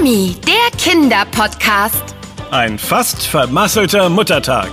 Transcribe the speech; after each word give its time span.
Mami, 0.00 0.34
der 0.46 0.78
Kinderpodcast. 0.78 2.02
Ein 2.50 2.78
fast 2.78 3.26
vermasselter 3.26 4.08
Muttertag. 4.08 4.70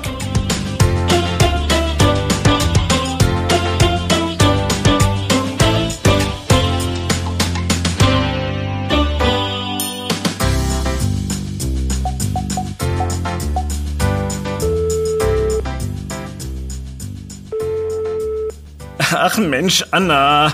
Ach 18.99 19.37
Mensch, 19.37 19.83
Anna, 19.91 20.53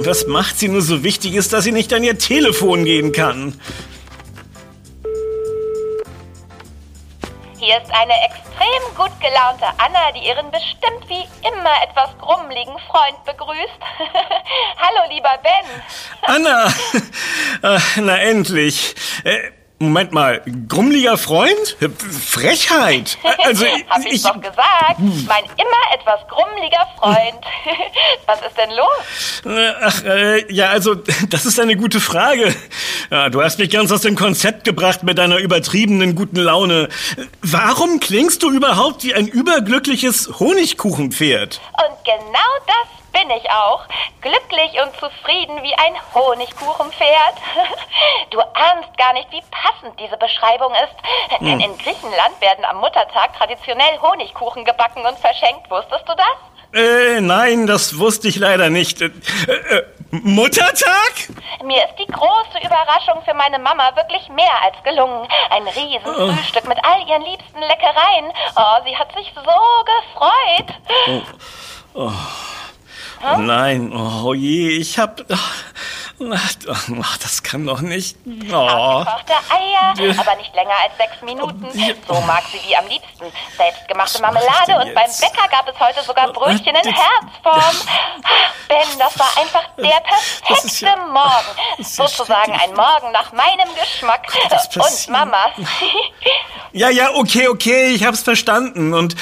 was 0.00 0.26
macht 0.26 0.58
sie 0.58 0.68
nur 0.68 0.82
so 0.82 1.02
wichtig 1.02 1.34
ist, 1.34 1.54
dass 1.54 1.64
sie 1.64 1.72
nicht 1.72 1.94
an 1.94 2.04
ihr 2.04 2.18
Telefon 2.18 2.84
gehen 2.84 3.12
kann? 3.12 3.54
Eine 7.92 8.14
extrem 8.24 8.94
gut 8.96 9.12
gelaunte 9.20 9.66
Anna, 9.78 10.12
die 10.14 10.26
ihren 10.26 10.50
bestimmt 10.50 11.08
wie 11.08 11.26
immer 11.46 11.82
etwas 11.82 12.16
grummeligen 12.18 12.78
Freund 12.90 13.24
begrüßt. 13.24 13.80
Hallo, 14.78 15.08
lieber 15.10 15.38
Ben. 15.42 15.82
Anna! 16.22 16.72
Ach, 17.62 17.96
na 17.96 18.18
endlich. 18.18 18.94
Äh, 19.24 19.50
Moment 19.84 20.12
mal, 20.12 20.42
grummeliger 20.68 21.16
Freund? 21.18 21.76
Frechheit. 22.26 23.18
Also 23.44 23.64
Hab 23.88 24.04
ich, 24.06 24.12
ich 24.12 24.22
doch 24.22 24.40
gesagt. 24.40 24.98
Mein 24.98 25.44
immer 25.44 25.82
etwas 25.94 26.20
grummeliger 26.28 26.86
Freund. 26.98 27.44
Was 28.26 28.40
ist 28.40 28.56
denn 28.56 28.70
los? 28.70 29.42
Ach, 29.80 30.04
äh, 30.04 30.52
ja, 30.52 30.68
also 30.68 30.94
das 31.28 31.44
ist 31.44 31.58
eine 31.58 31.76
gute 31.76 31.98
Frage. 31.98 32.54
Ja, 33.10 33.28
du 33.30 33.42
hast 33.42 33.58
mich 33.58 33.70
ganz 33.70 33.90
aus 33.90 34.02
dem 34.02 34.14
Konzept 34.14 34.64
gebracht 34.64 35.02
mit 35.02 35.18
deiner 35.18 35.38
übertriebenen 35.38 36.14
guten 36.14 36.36
Laune. 36.36 36.88
Warum 37.42 37.98
klingst 38.00 38.42
du 38.42 38.50
überhaupt 38.50 39.02
wie 39.02 39.14
ein 39.14 39.26
überglückliches 39.26 40.30
Honigkuchenpferd? 40.38 41.60
Und 41.72 42.04
genau 42.04 42.50
das 42.66 43.01
bin 43.12 43.30
ich 43.30 43.50
auch. 43.50 43.84
Glücklich 44.20 44.80
und 44.82 44.94
zufrieden 44.98 45.62
wie 45.62 45.74
ein 45.74 45.94
Honigkuchenpferd. 46.14 47.36
Du 48.30 48.40
ahnst 48.40 48.96
gar 48.96 49.12
nicht, 49.12 49.30
wie 49.30 49.42
passend 49.50 49.98
diese 50.00 50.16
Beschreibung 50.16 50.72
ist. 50.72 51.40
Denn 51.40 51.60
in 51.60 51.76
Griechenland 51.76 52.40
werden 52.40 52.64
am 52.64 52.78
Muttertag 52.78 53.36
traditionell 53.36 53.98
Honigkuchen 54.00 54.64
gebacken 54.64 55.04
und 55.04 55.18
verschenkt. 55.18 55.70
Wusstest 55.70 56.08
du 56.08 56.14
das? 56.14 56.80
Äh, 56.80 57.20
nein, 57.20 57.66
das 57.66 57.98
wusste 57.98 58.28
ich 58.28 58.36
leider 58.36 58.70
nicht. 58.70 59.02
Äh, 59.02 59.06
äh, 59.06 59.82
Muttertag? 60.10 61.12
Mir 61.62 61.84
ist 61.84 61.96
die 61.98 62.06
große 62.06 62.58
Überraschung 62.64 63.22
für 63.24 63.34
meine 63.34 63.58
Mama 63.58 63.94
wirklich 63.96 64.28
mehr 64.30 64.62
als 64.62 64.82
gelungen. 64.82 65.28
Ein 65.50 65.68
Riesenfrühstück 65.68 66.66
mit 66.66 66.78
all 66.82 67.06
ihren 67.06 67.22
liebsten 67.22 67.60
Leckereien. 67.60 68.32
Oh, 68.56 68.84
sie 68.86 68.96
hat 68.96 69.14
sich 69.14 69.30
so 69.34 69.42
gefreut. 69.84 70.74
Oh. 71.06 71.22
Oh. 71.94 72.12
Oh 73.24 73.38
nein, 73.38 73.92
oh 73.92 74.34
je, 74.34 74.70
ich 74.78 74.98
hab. 74.98 75.24
Ach, 77.02 77.16
das 77.18 77.42
kann 77.42 77.66
doch 77.66 77.80
nicht. 77.80 78.16
Oh. 78.26 78.98
Gekochte 78.98 79.32
Eier, 79.50 80.18
aber 80.18 80.36
nicht 80.36 80.54
länger 80.54 80.74
als 80.82 80.96
sechs 80.96 81.22
Minuten. 81.22 81.66
So 82.06 82.20
mag 82.22 82.42
sie 82.50 82.58
die 82.66 82.76
am 82.76 82.86
liebsten. 82.86 83.24
Selbstgemachte 83.56 84.20
Marmelade 84.20 84.76
und 84.76 84.94
beim 84.94 85.10
Bäcker 85.20 85.48
gab 85.50 85.68
es 85.68 85.78
heute 85.78 86.02
sogar 86.04 86.32
Brötchen 86.32 86.74
in 86.74 86.94
Herzform. 86.94 87.76
Ben, 88.68 88.98
das 88.98 89.18
war 89.18 89.28
einfach 89.38 89.64
der 89.76 90.00
perfekte 90.00 90.86
ja, 90.86 90.96
Morgen. 90.96 91.78
Sozusagen 91.84 92.52
ein 92.52 92.74
Morgen 92.74 93.12
nach 93.12 93.32
meinem 93.32 93.68
Geschmack. 93.78 94.26
Und 94.74 95.08
Mamas. 95.08 95.50
Ja, 96.72 96.88
ja, 96.88 97.10
okay, 97.14 97.48
okay, 97.48 97.88
ich 97.88 98.04
hab's 98.04 98.22
verstanden. 98.22 98.94
Und 98.94 99.14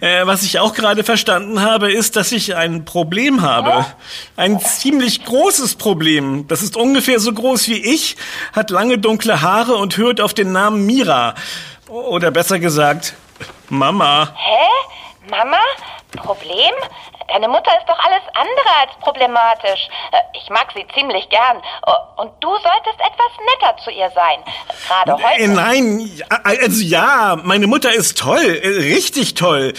äh, 0.00 0.26
was 0.26 0.42
ich 0.42 0.58
auch 0.58 0.74
gerade 0.74 1.04
verstanden 1.04 1.60
habe, 1.62 1.92
ist, 1.92 2.16
dass 2.16 2.32
ich 2.32 2.56
ein 2.56 2.84
Problem 2.84 3.42
habe. 3.42 3.86
Ein 4.36 4.58
ziemlich 4.60 5.24
großes 5.24 5.76
Problem. 5.76 6.45
Das 6.48 6.62
ist 6.62 6.76
ungefähr 6.76 7.18
so 7.18 7.32
groß 7.32 7.68
wie 7.68 7.94
ich, 7.94 8.16
hat 8.52 8.70
lange 8.70 8.98
dunkle 8.98 9.42
Haare 9.42 9.74
und 9.74 9.96
hört 9.96 10.20
auf 10.20 10.32
den 10.32 10.52
Namen 10.52 10.86
Mira. 10.86 11.34
Oder 11.88 12.30
besser 12.30 12.58
gesagt, 12.58 13.14
Mama. 13.68 14.32
Hä? 14.36 15.28
Mama? 15.30 15.58
Problem? 16.16 16.72
Deine 17.28 17.48
Mutter 17.48 17.72
ist 17.78 17.88
doch 17.88 17.98
alles 17.98 18.22
andere 18.34 18.70
als 18.80 18.92
problematisch. 19.00 19.88
Äh, 20.12 20.38
ich 20.40 20.48
mag 20.50 20.68
sie 20.74 20.86
ziemlich 20.94 21.28
gern. 21.28 21.60
Oh, 21.86 22.22
und 22.22 22.32
du 22.40 22.48
solltest 22.48 23.00
etwas 23.00 23.32
netter 23.44 23.76
zu 23.82 23.90
ihr 23.90 24.10
sein. 24.14 24.38
Gerade 24.86 25.14
heute. 25.14 25.42
Äh, 25.42 25.48
nein, 25.48 26.22
also 26.44 26.82
ja, 26.84 27.36
meine 27.42 27.66
Mutter 27.66 27.92
ist 27.92 28.18
toll, 28.18 28.60
äh, 28.62 28.68
richtig 28.68 29.34
toll. 29.34 29.74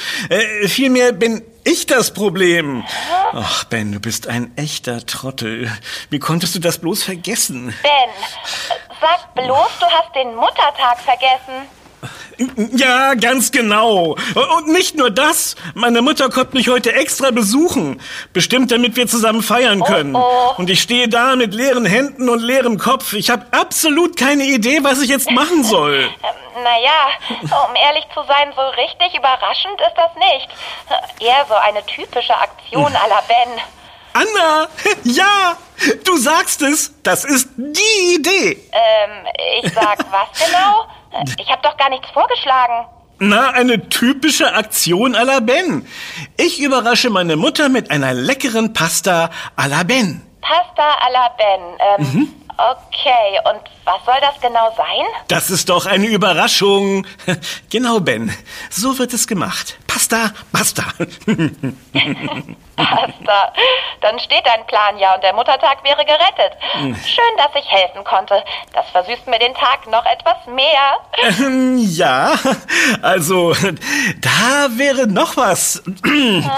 Vielmehr 0.66 1.14
bin 1.14 1.44
ich 1.68 1.86
das 1.86 2.14
Problem. 2.14 2.86
Ach, 3.34 3.66
Ben, 3.66 3.92
du 3.92 4.00
bist 4.00 4.28
ein 4.28 4.56
echter 4.58 5.06
Trottel. 5.06 5.70
Wie 6.10 6.20
konntest 6.20 6.56
du 6.56 6.60
das 6.60 6.78
bloß 6.78 7.04
vergessen? 7.04 7.74
Ben, 7.84 8.10
sag 9.02 9.34
bloß, 9.36 9.70
du 9.80 9.86
hast 9.86 10.16
den 10.16 10.36
Muttertag 10.36 11.00
vergessen. 11.00 11.68
Ja, 12.74 13.16
ganz 13.16 13.52
genau. 13.52 14.16
Und 14.36 14.68
nicht 14.68 14.96
nur 14.96 15.10
das. 15.10 15.56
Meine 15.74 16.02
Mutter 16.02 16.30
kommt 16.30 16.54
mich 16.54 16.70
heute 16.70 16.94
extra 16.94 17.32
besuchen. 17.32 18.00
Bestimmt, 18.34 18.72
damit 18.72 18.96
wir 18.96 19.08
zusammen 19.08 19.42
feiern 19.42 19.84
können. 19.84 20.16
Oh, 20.16 20.22
oh. 20.22 20.54
Und 20.58 20.70
ich 20.70 20.82
stehe 20.82 21.10
da 21.10 21.36
mit 21.36 21.54
leeren 21.54 21.86
Händen 21.86 22.30
und 22.30 22.42
leerem 22.42 22.78
Kopf. 22.78 23.14
Ich 23.14 23.30
habe 23.30 23.46
absolut 23.52 24.18
keine 24.18 24.44
Idee, 24.44 24.84
was 24.84 25.02
ich 25.02 25.10
jetzt 25.10 25.32
machen 25.32 25.64
soll. 25.64 26.10
Ähm, 26.58 26.64
naja, 26.64 27.68
um 27.68 27.76
ehrlich 27.76 28.06
zu 28.14 28.22
sein, 28.28 28.52
so 28.56 28.62
richtig 28.62 29.18
überraschend 29.18 29.80
ist 29.80 29.96
das 29.96 30.12
nicht. 30.16 30.50
Eher 31.20 31.46
so 31.48 31.54
eine 31.54 31.86
typische 31.86 32.36
Aktion 32.36 32.92
à 32.94 33.08
la 33.08 33.22
Ben. 33.28 33.62
Anna, 34.14 34.68
ja, 35.04 35.56
du 36.04 36.18
sagst 36.18 36.62
es. 36.62 36.94
Das 37.04 37.26
ist 37.26 37.50
die 37.58 38.16
Idee. 38.16 38.58
Ähm, 38.72 39.28
ich 39.64 39.74
sag 39.74 40.00
was 40.12 40.48
genau? 40.48 40.88
Ich 41.40 41.50
habe 41.50 41.62
doch 41.64 41.78
gar 41.78 41.90
nichts 41.90 42.10
vorgeschlagen. 42.12 42.88
Na, 43.20 43.50
eine 43.50 43.90
typische 43.90 44.54
Aktion 44.54 45.16
à 45.16 45.24
la 45.24 45.40
Ben. 45.40 45.88
Ich 46.38 46.60
überrasche 46.60 47.10
meine 47.10 47.36
Mutter 47.36 47.68
mit 47.70 47.90
einer 47.90 48.14
leckeren 48.14 48.74
Pasta 48.74 49.32
à 49.56 49.68
la 49.68 49.84
Ben. 49.84 50.22
Pasta 50.42 50.84
à 50.84 51.12
la 51.12 51.30
Ben. 51.38 52.06
Ähm, 52.06 52.14
mhm. 52.14 52.34
Okay, 52.60 53.40
und 53.52 53.62
was 53.86 54.04
soll 54.06 54.20
das 54.22 54.40
genau 54.42 54.74
sein? 54.76 55.06
Das 55.28 55.50
ist 55.50 55.70
doch 55.70 55.86
eine 55.86 56.08
Überraschung. 56.08 57.06
Genau, 57.70 58.00
Ben. 58.00 58.34
So 58.70 58.98
wird 58.98 59.14
es 59.14 59.28
gemacht. 59.28 59.78
Pasta, 59.88 60.32
basta. 60.52 60.84
Basta. 62.78 63.54
Dann 64.02 64.20
steht 64.20 64.46
dein 64.46 64.66
Plan 64.68 64.98
ja 64.98 65.16
und 65.16 65.24
der 65.24 65.34
Muttertag 65.34 65.84
wäre 65.84 66.06
gerettet. 66.06 66.58
Schön, 67.06 67.38
dass 67.38 67.50
ich 67.56 67.70
helfen 67.70 68.04
konnte. 68.04 68.44
Das 68.74 68.88
versüßt 68.92 69.28
mir 69.28 69.40
den 69.40 69.54
Tag 69.56 69.88
noch 69.88 70.06
etwas 70.06 70.38
mehr. 70.48 71.00
Ähm, 71.40 71.78
ja, 71.78 72.34
also 73.02 73.54
da 73.54 74.70
wäre 74.78 75.08
noch 75.08 75.38
was. 75.38 75.82
Hm? 76.06 76.50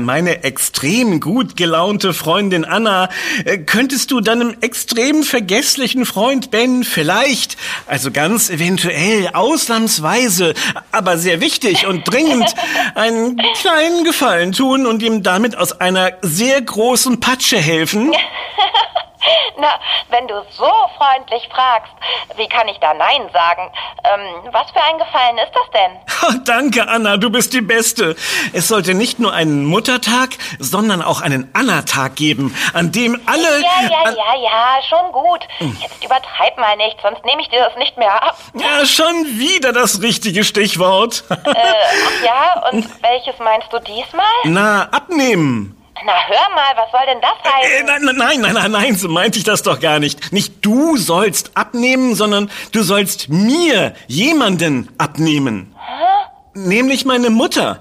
Meine 0.00 0.44
extrem 0.44 1.20
gut 1.20 1.56
gelaunte 1.56 2.12
Freundin 2.12 2.64
Anna, 2.64 3.08
äh, 3.44 3.58
könntest 3.58 4.10
du 4.10 4.20
deinem 4.20 4.56
extrem 4.60 5.22
vergesslichen 5.22 6.06
Freund 6.06 6.50
Ben 6.50 6.84
vielleicht, 6.84 7.56
also 7.86 8.10
ganz 8.10 8.50
eventuell, 8.50 9.30
ausnahmsweise, 9.32 10.54
aber 10.90 11.16
sehr 11.16 11.40
wichtig 11.40 11.86
und 11.86 12.04
dringend, 12.04 12.54
einen 12.94 13.40
kleinen 13.60 14.04
Gefallen 14.04 14.52
tun 14.52 14.86
und 14.86 15.02
ihm 15.02 15.22
damit 15.22 15.56
aus 15.62 15.80
einer 15.80 16.14
sehr 16.22 16.60
großen 16.60 17.20
Patsche 17.20 17.56
helfen? 17.56 18.12
Na, 19.58 19.80
wenn 20.10 20.26
du 20.28 20.34
so 20.50 20.70
freundlich 20.96 21.48
fragst, 21.52 21.92
wie 22.36 22.48
kann 22.48 22.68
ich 22.68 22.78
da 22.78 22.94
Nein 22.94 23.28
sagen? 23.32 23.70
Ähm, 24.04 24.52
was 24.52 24.70
für 24.70 24.82
ein 24.82 24.98
Gefallen 24.98 25.38
ist 25.38 25.52
das 25.54 25.70
denn? 25.72 25.98
Oh, 26.24 26.38
danke, 26.44 26.86
Anna, 26.86 27.16
du 27.16 27.30
bist 27.30 27.52
die 27.52 27.62
Beste. 27.62 28.14
Es 28.52 28.68
sollte 28.68 28.94
nicht 28.94 29.18
nur 29.18 29.32
einen 29.32 29.64
Muttertag, 29.64 30.30
sondern 30.60 31.02
auch 31.02 31.20
einen 31.20 31.50
Anna-Tag 31.52 32.14
geben, 32.14 32.56
an 32.74 32.92
dem 32.92 33.20
alle... 33.26 33.60
Ja, 33.60 33.88
ja, 33.90 34.10
ja, 34.10 34.34
ja, 34.40 34.82
schon 34.88 35.10
gut. 35.10 35.40
Jetzt 35.80 36.04
übertreib 36.04 36.56
mal 36.58 36.76
nicht, 36.76 36.96
sonst 37.02 37.24
nehme 37.24 37.42
ich 37.42 37.48
dir 37.48 37.58
das 37.64 37.76
nicht 37.76 37.96
mehr 37.96 38.22
ab. 38.22 38.36
Ja, 38.54 38.86
schon 38.86 39.36
wieder 39.36 39.72
das 39.72 40.00
richtige 40.00 40.44
Stichwort. 40.44 41.24
äh, 41.30 41.36
ach 41.44 42.24
ja, 42.24 42.68
und 42.70 43.02
welches 43.02 43.36
meinst 43.40 43.72
du 43.72 43.80
diesmal? 43.80 44.24
Na, 44.44 44.84
abnehmen. 44.92 45.81
Na, 46.04 46.12
hör 46.26 46.54
mal, 46.54 46.74
was 46.76 46.90
soll 46.90 47.06
denn 47.06 47.20
das 47.20 47.52
heißen? 47.52 47.72
Äh, 47.72 47.84
nein, 47.84 48.16
nein, 48.16 48.40
nein, 48.40 48.54
nein, 48.54 48.70
nein, 48.72 48.96
so 48.96 49.08
meinte 49.08 49.38
ich 49.38 49.44
das 49.44 49.62
doch 49.62 49.78
gar 49.78 49.98
nicht. 50.00 50.32
Nicht 50.32 50.64
du 50.64 50.96
sollst 50.96 51.56
abnehmen, 51.56 52.14
sondern 52.14 52.50
du 52.72 52.82
sollst 52.82 53.28
mir 53.28 53.94
jemanden 54.08 54.88
abnehmen. 54.98 55.74
Hä? 55.76 56.28
Nämlich 56.54 57.04
meine 57.04 57.30
Mutter. 57.30 57.80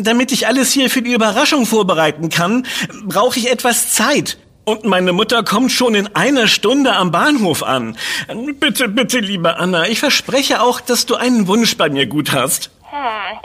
Damit 0.00 0.32
ich 0.32 0.46
alles 0.46 0.72
hier 0.72 0.90
für 0.90 1.02
die 1.02 1.12
Überraschung 1.12 1.64
vorbereiten 1.64 2.28
kann, 2.28 2.66
brauche 3.04 3.38
ich 3.38 3.50
etwas 3.50 3.92
Zeit. 3.92 4.38
Und 4.64 4.84
meine 4.84 5.12
Mutter 5.12 5.42
kommt 5.42 5.72
schon 5.72 5.94
in 5.94 6.14
einer 6.14 6.46
Stunde 6.46 6.92
am 6.92 7.10
Bahnhof 7.10 7.64
an. 7.64 7.96
Bitte, 8.60 8.88
bitte, 8.88 9.18
liebe 9.18 9.56
Anna, 9.56 9.88
ich 9.88 9.98
verspreche 9.98 10.60
auch, 10.62 10.80
dass 10.80 11.04
du 11.06 11.16
einen 11.16 11.48
Wunsch 11.48 11.76
bei 11.76 11.88
mir 11.88 12.06
gut 12.06 12.32
hast. 12.32 12.70
Hm. 12.92 13.38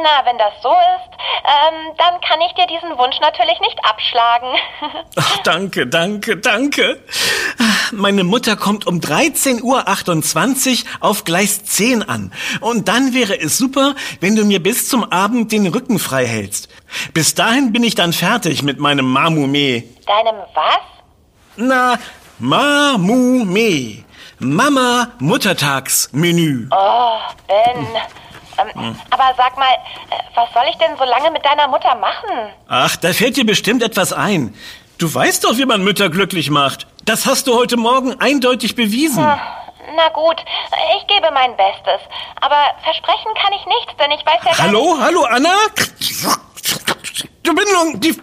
Na, 0.00 0.24
wenn 0.24 0.38
das 0.38 0.52
so 0.62 0.70
ist, 0.70 1.18
ähm, 1.42 1.92
dann 1.98 2.20
kann 2.20 2.40
ich 2.40 2.52
dir 2.52 2.68
diesen 2.68 2.96
Wunsch 2.96 3.18
natürlich 3.20 3.58
nicht 3.58 3.76
abschlagen. 3.84 4.48
Ach, 5.16 5.38
danke, 5.38 5.88
danke, 5.88 6.36
danke. 6.36 7.02
Meine 7.90 8.22
Mutter 8.22 8.54
kommt 8.54 8.86
um 8.86 9.00
13.28 9.00 9.62
Uhr 10.84 10.90
auf 11.00 11.24
Gleis 11.24 11.64
10 11.64 12.08
an. 12.08 12.32
Und 12.60 12.86
dann 12.86 13.12
wäre 13.12 13.40
es 13.40 13.58
super, 13.58 13.96
wenn 14.20 14.36
du 14.36 14.44
mir 14.44 14.62
bis 14.62 14.88
zum 14.88 15.10
Abend 15.10 15.50
den 15.50 15.66
Rücken 15.66 15.98
frei 15.98 16.24
hältst. 16.24 16.68
Bis 17.12 17.34
dahin 17.34 17.72
bin 17.72 17.82
ich 17.82 17.96
dann 17.96 18.12
fertig 18.12 18.62
mit 18.62 18.78
meinem 18.78 19.06
Mamume. 19.06 19.82
Deinem 20.06 20.36
was? 20.54 20.78
Na, 21.56 21.98
Mamume. 22.38 24.04
Mama 24.38 25.08
Muttertagsmenü. 25.18 26.68
Oh, 26.70 27.18
Ben. 27.48 27.86
Ähm, 28.58 28.96
Aber 29.10 29.34
sag 29.36 29.56
mal, 29.56 29.68
äh, 30.10 30.16
was 30.34 30.52
soll 30.52 30.64
ich 30.70 30.76
denn 30.76 30.96
so 30.98 31.04
lange 31.04 31.30
mit 31.30 31.44
deiner 31.44 31.68
Mutter 31.68 31.94
machen? 31.96 32.50
Ach, 32.68 32.96
da 32.96 33.12
fällt 33.12 33.36
dir 33.36 33.44
bestimmt 33.46 33.82
etwas 33.82 34.12
ein. 34.12 34.54
Du 34.98 35.12
weißt 35.12 35.44
doch, 35.44 35.56
wie 35.58 35.66
man 35.66 35.84
Mütter 35.84 36.08
glücklich 36.08 36.50
macht. 36.50 36.86
Das 37.04 37.26
hast 37.26 37.46
du 37.46 37.54
heute 37.54 37.76
Morgen 37.76 38.18
eindeutig 38.20 38.74
bewiesen. 38.74 39.24
Hm, 39.24 39.38
Na 39.94 40.08
gut, 40.08 40.36
ich 40.98 41.06
gebe 41.06 41.30
mein 41.32 41.56
Bestes. 41.56 42.00
Aber 42.40 42.56
versprechen 42.82 43.32
kann 43.42 43.52
ich 43.52 43.66
nichts, 43.66 43.92
denn 43.98 44.10
ich 44.10 44.24
weiß 44.24 44.40
ja 44.44 44.58
Hallo, 44.64 44.96
hallo, 45.00 45.24
Anna? 45.24 45.54
Verbindung, 47.44 48.00
die... 48.00 48.20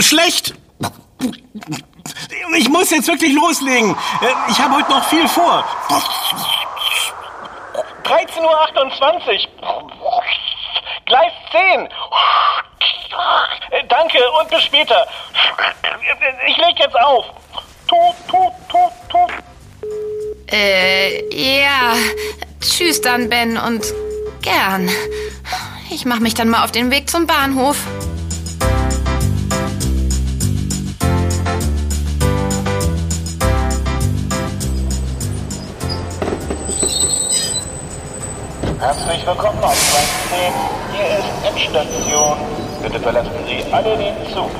Schlecht. 0.00 0.54
Ich 2.56 2.68
muss 2.68 2.90
jetzt 2.90 3.08
wirklich 3.08 3.32
loslegen. 3.32 3.96
Ich 4.48 4.58
habe 4.58 4.74
heute 4.76 4.90
noch 4.90 5.04
viel 5.08 5.26
vor. 5.28 5.64
13.28 8.08 9.48
Uhr. 9.60 10.22
Gleis 11.04 11.32
10. 11.52 11.88
Danke 13.88 14.18
und 14.40 14.48
bis 14.48 14.62
später. 14.64 15.06
Ich 16.46 16.56
leg 16.56 16.78
jetzt 16.78 16.98
auf. 16.98 17.26
Tut, 17.86 18.14
tut, 18.28 18.52
tut, 18.70 18.92
tut. 19.10 20.50
Äh, 20.50 21.22
ja. 21.34 21.94
Tschüss 22.60 23.00
dann, 23.02 23.28
Ben, 23.28 23.58
und 23.58 23.84
gern. 24.42 24.88
Ich 25.90 26.06
mach 26.06 26.20
mich 26.20 26.34
dann 26.34 26.48
mal 26.48 26.64
auf 26.64 26.72
den 26.72 26.90
Weg 26.90 27.10
zum 27.10 27.26
Bahnhof. 27.26 27.76
Herzlich 38.80 39.26
willkommen 39.26 39.58
auf 39.64 39.76
Gleis 39.90 40.08
10. 40.30 40.52
Hier 40.92 41.18
ist 41.18 41.28
Endstation. 41.44 42.38
Bitte 42.80 43.00
verlassen 43.00 43.32
Sie 43.44 43.72
alle 43.72 43.96
den 43.96 44.14
Zug. 44.32 44.52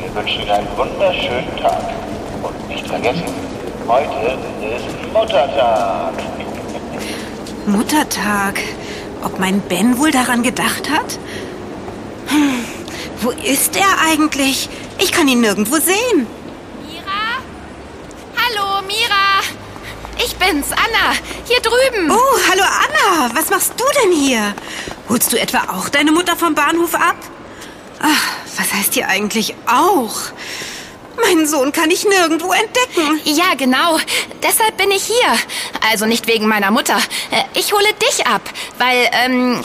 Wir 0.00 0.14
wünschen 0.14 0.40
Ihnen 0.40 0.50
einen 0.50 0.68
wunderschönen 0.74 1.54
Tag. 1.58 1.82
Und 2.42 2.68
nicht 2.68 2.86
vergessen, 2.86 3.26
heute 3.86 4.38
ist 4.62 5.12
Muttertag. 5.12 6.14
Muttertag. 7.66 8.58
Ob 9.22 9.38
mein 9.38 9.60
Ben 9.60 9.98
wohl 9.98 10.12
daran 10.12 10.42
gedacht 10.42 10.88
hat? 10.88 11.18
Hm, 12.28 12.64
wo 13.20 13.30
ist 13.32 13.76
er 13.76 14.10
eigentlich? 14.10 14.70
Ich 14.98 15.12
kann 15.12 15.28
ihn 15.28 15.42
nirgendwo 15.42 15.76
sehen. 15.76 16.26
Mira? 16.86 17.42
Hallo, 18.34 18.82
Mira. 18.86 19.42
Ich 20.24 20.27
bin's, 20.38 20.66
Anna. 20.72 21.16
Hier 21.46 21.60
drüben. 21.60 22.10
Oh, 22.10 22.38
hallo 22.50 22.62
Anna. 22.62 23.30
Was 23.34 23.50
machst 23.50 23.72
du 23.76 23.84
denn 24.02 24.12
hier? 24.12 24.54
Holst 25.08 25.32
du 25.32 25.40
etwa 25.40 25.74
auch 25.74 25.88
deine 25.88 26.12
Mutter 26.12 26.36
vom 26.36 26.54
Bahnhof 26.54 26.94
ab? 26.94 27.16
Ach, 28.00 28.28
was 28.56 28.72
heißt 28.72 28.94
hier 28.94 29.08
eigentlich 29.08 29.54
auch? 29.66 30.14
Meinen 31.20 31.48
Sohn 31.48 31.72
kann 31.72 31.90
ich 31.90 32.04
nirgendwo 32.04 32.52
entdecken. 32.52 33.20
Ja, 33.24 33.54
genau. 33.56 33.98
Deshalb 34.42 34.76
bin 34.76 34.92
ich 34.92 35.04
hier. 35.04 35.36
Also 35.90 36.06
nicht 36.06 36.28
wegen 36.28 36.46
meiner 36.46 36.70
Mutter. 36.70 36.96
Äh, 37.32 37.42
Ich 37.54 37.72
hole 37.72 37.88
dich 37.94 38.24
ab, 38.26 38.42
weil 38.78 39.08
ähm, 39.24 39.60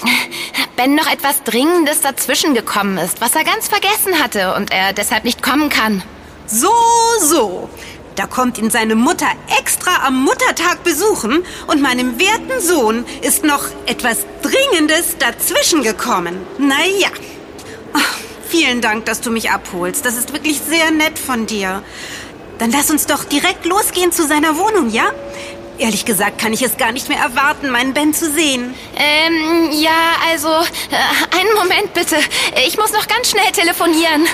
Ben 0.76 0.96
noch 0.96 1.06
etwas 1.12 1.44
Dringendes 1.44 2.02
dazwischen 2.02 2.56
gekommen 2.56 2.98
ist, 2.98 3.22
was 3.22 3.36
er 3.36 3.44
ganz 3.44 3.68
vergessen 3.68 4.18
hatte 4.24 4.56
und 4.56 4.72
er 4.72 4.94
deshalb 4.94 5.26
nicht 5.26 5.44
kommen 5.44 5.70
kann. 5.70 6.02
So, 6.48 6.74
so. 7.22 7.70
Da 8.16 8.28
kommt 8.28 8.58
ihn 8.58 8.70
seine 8.70 8.96
Mutter 8.96 9.28
extra 9.60 10.06
am 10.06 10.24
Muttertag 10.24 10.84
besuchen 10.84 11.44
und 11.68 11.82
meinem 11.82 12.20
werten 12.20 12.62
Sohn 12.62 13.06
ist 13.22 13.44
noch 13.44 13.66
etwas 13.86 14.20
Dringendes 14.42 15.18
dazwischen 15.18 15.82
gekommen. 15.82 16.46
Naja. 16.60 17.10
Ach, 17.94 18.18
vielen 18.48 18.82
Dank, 18.82 19.06
dass 19.06 19.22
du 19.22 19.32
mich 19.32 19.50
abholst. 19.50 20.06
Das 20.06 20.16
ist 20.16 20.32
wirklich 20.34 20.62
sehr 20.62 20.92
nett 20.92 21.18
von 21.18 21.48
dir. 21.48 21.82
Dann 22.60 22.72
lass 22.72 22.92
uns 22.92 23.08
doch 23.08 23.24
direkt 23.24 23.66
losgehen 23.66 24.12
zu 24.12 24.28
seiner 24.28 24.58
Wohnung, 24.58 24.92
ja? 24.92 25.06
Ehrlich 25.80 26.06
gesagt 26.06 26.40
kann 26.40 26.54
ich 26.54 26.62
es 26.62 26.78
gar 26.78 26.92
nicht 26.92 27.10
mehr 27.10 27.18
erwarten, 27.18 27.72
meinen 27.72 27.96
Ben 27.96 28.14
zu 28.14 28.32
sehen. 28.32 28.76
Ähm, 28.96 29.72
ja, 29.72 29.92
also, 30.30 30.50
äh, 30.50 31.38
einen 31.40 31.54
Moment 31.56 31.94
bitte. 31.96 32.18
Ich 32.68 32.78
muss 32.78 32.92
noch 32.92 33.08
ganz 33.08 33.32
schnell 33.32 33.52
telefonieren. 33.52 34.28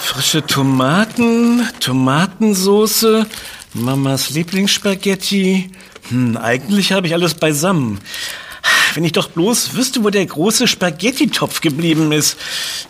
Frische 0.00 0.46
Tomaten, 0.46 1.68
Tomatensoße, 1.80 3.26
Mamas 3.74 4.30
Lieblingsspaghetti. 4.30 5.70
Hm, 6.08 6.36
eigentlich 6.36 6.92
habe 6.92 7.06
ich 7.06 7.14
alles 7.14 7.34
beisammen. 7.34 8.00
Wenn 8.94 9.04
ich 9.04 9.12
doch 9.12 9.28
bloß 9.28 9.74
wüsste, 9.74 10.02
wo 10.02 10.10
der 10.10 10.24
große 10.24 10.66
Spaghetti-Topf 10.66 11.60
geblieben 11.60 12.12
ist. 12.12 12.38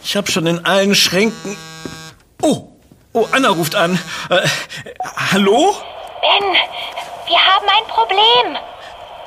Ich 0.04 0.16
habe 0.16 0.30
schon 0.30 0.46
in 0.46 0.64
allen 0.64 0.94
Schränken... 0.94 1.56
Oh, 2.40 2.68
oh, 3.12 3.26
Anna 3.32 3.48
ruft 3.48 3.74
an. 3.74 3.98
Äh, 4.30 4.46
hallo? 5.32 5.76
Ben, 6.20 6.48
wir 7.26 7.38
haben 7.38 7.66
ein 7.68 7.84
Problem. 7.88 8.56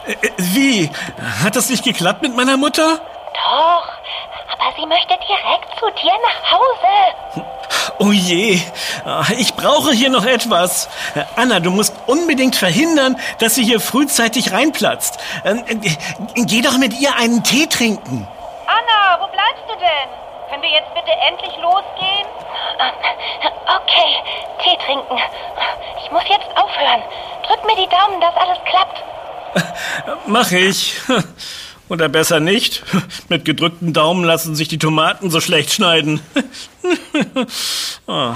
Äh, 0.07 0.30
wie? 0.38 0.89
Hat 1.44 1.56
das 1.56 1.69
nicht 1.69 1.84
geklappt 1.84 2.22
mit 2.22 2.36
meiner 2.36 2.57
Mutter? 2.57 3.01
Doch, 3.34 3.88
aber 4.51 4.73
sie 4.75 4.85
möchte 4.85 5.13
direkt 5.27 5.79
zu 5.79 5.89
dir 6.01 6.13
nach 6.24 6.51
Hause. 6.51 7.45
Oh 7.98 8.12
je, 8.12 8.60
Ah, 9.05 9.24
ich 9.38 9.53
brauche 9.55 9.91
hier 9.91 10.10
noch 10.10 10.25
etwas. 10.25 10.89
Anna, 11.36 11.60
du 11.60 11.71
musst 11.71 11.93
unbedingt 12.07 12.55
verhindern, 12.55 13.15
dass 13.39 13.55
sie 13.55 13.63
hier 13.63 13.79
frühzeitig 13.79 14.51
reinplatzt. 14.53 15.19
Ähm, 15.45 15.63
äh, 15.67 16.43
Geh 16.45 16.62
doch 16.62 16.77
mit 16.77 17.00
ihr 17.00 17.15
einen 17.15 17.43
Tee 17.43 17.67
trinken. 17.67 18.27
Anna, 18.67 19.19
wo 19.21 19.27
bleibst 19.27 19.63
du 19.67 19.74
denn? 19.79 20.10
Können 20.50 20.63
wir 20.63 20.69
jetzt 20.69 20.93
bitte 20.93 21.12
endlich 21.27 21.55
losgehen? 21.57 22.27
Okay, 23.67 24.15
Tee 24.63 24.77
trinken. 24.86 25.17
Ich 26.03 26.12
muss 26.12 26.24
jetzt 26.27 26.50
aufhören. 26.57 27.01
Drück 27.48 27.65
mir 27.65 27.75
die 27.75 27.88
Daumen, 27.89 28.19
dass 28.21 28.36
alles 28.36 28.57
klappt. 28.65 29.03
Mach 30.25 30.51
ich. 30.51 31.00
Oder 31.91 32.07
besser 32.07 32.39
nicht. 32.39 32.83
Mit 33.27 33.43
gedrückten 33.43 33.91
Daumen 33.91 34.24
lassen 34.24 34.55
sich 34.55 34.69
die 34.69 34.77
Tomaten 34.77 35.29
so 35.29 35.41
schlecht 35.41 35.74
schneiden. 35.74 36.21
Ah. 38.07 38.36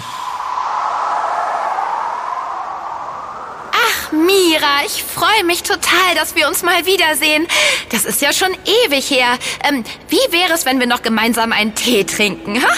Mira, 4.11 4.85
ich 4.85 5.03
freue 5.03 5.43
mich 5.45 5.63
total, 5.63 6.15
dass 6.15 6.35
wir 6.35 6.47
uns 6.47 6.63
mal 6.63 6.85
wiedersehen. 6.85 7.47
Das 7.89 8.05
ist 8.05 8.21
ja 8.21 8.31
schon 8.31 8.51
ewig 8.85 9.09
her. 9.09 9.37
Ähm, 9.67 9.83
wie 10.09 10.31
wäre 10.31 10.53
es, 10.53 10.65
wenn 10.65 10.79
wir 10.79 10.87
noch 10.87 11.01
gemeinsam 11.01 11.51
einen 11.51 11.75
Tee 11.75 12.03
trinken? 12.03 12.61
Ha? 12.61 12.69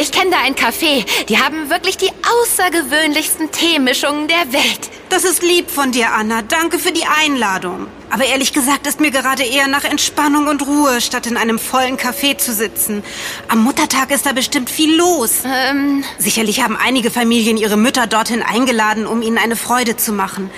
Ich 0.00 0.12
kenne 0.12 0.30
da 0.30 0.38
ein 0.38 0.54
Café. 0.54 1.04
Die 1.26 1.38
haben 1.38 1.68
wirklich 1.68 1.96
die 1.96 2.10
außergewöhnlichsten 2.42 3.50
Teemischungen 3.50 4.28
der 4.28 4.52
Welt. 4.52 4.90
Das 5.10 5.24
ist 5.24 5.42
lieb 5.42 5.70
von 5.70 5.92
dir, 5.92 6.12
Anna. 6.12 6.42
Danke 6.42 6.78
für 6.78 6.92
die 6.92 7.04
Einladung. 7.04 7.88
Aber 8.10 8.24
ehrlich 8.24 8.52
gesagt 8.52 8.86
ist 8.86 9.00
mir 9.00 9.10
gerade 9.10 9.42
eher 9.42 9.68
nach 9.68 9.84
Entspannung 9.84 10.46
und 10.46 10.66
Ruhe, 10.66 11.00
statt 11.00 11.26
in 11.26 11.36
einem 11.36 11.58
vollen 11.58 11.96
Café 11.96 12.38
zu 12.38 12.52
sitzen. 12.52 13.02
Am 13.48 13.62
Muttertag 13.62 14.10
ist 14.10 14.26
da 14.26 14.32
bestimmt 14.32 14.70
viel 14.70 14.96
los. 14.96 15.40
Ähm, 15.44 16.04
Sicherlich 16.18 16.62
haben 16.62 16.76
einige 16.76 17.10
Familien 17.10 17.56
ihre 17.56 17.76
Mütter 17.76 18.06
dorthin 18.06 18.42
eingeladen, 18.42 19.06
um 19.06 19.22
ihnen 19.22 19.38
eine 19.38 19.56
Freude 19.56 19.96
zu 19.96 20.12
machen. 20.12 20.50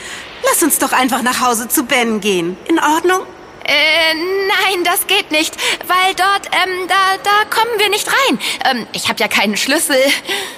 Lass 0.48 0.62
uns 0.62 0.78
doch 0.78 0.92
einfach 0.92 1.22
nach 1.22 1.40
Hause 1.40 1.68
zu 1.68 1.84
Ben 1.84 2.20
gehen. 2.20 2.56
In 2.68 2.78
Ordnung? 2.78 3.20
Äh, 3.68 4.14
nein, 4.14 4.82
das 4.84 5.06
geht 5.06 5.30
nicht, 5.30 5.54
weil 5.86 6.14
dort, 6.14 6.46
ähm, 6.46 6.88
da, 6.88 6.94
da 7.22 7.44
kommen 7.54 7.78
wir 7.78 7.90
nicht 7.90 8.08
rein. 8.08 8.40
Ähm, 8.64 8.86
ich 8.92 9.08
habe 9.10 9.20
ja 9.20 9.28
keinen 9.28 9.58
Schlüssel. 9.58 9.98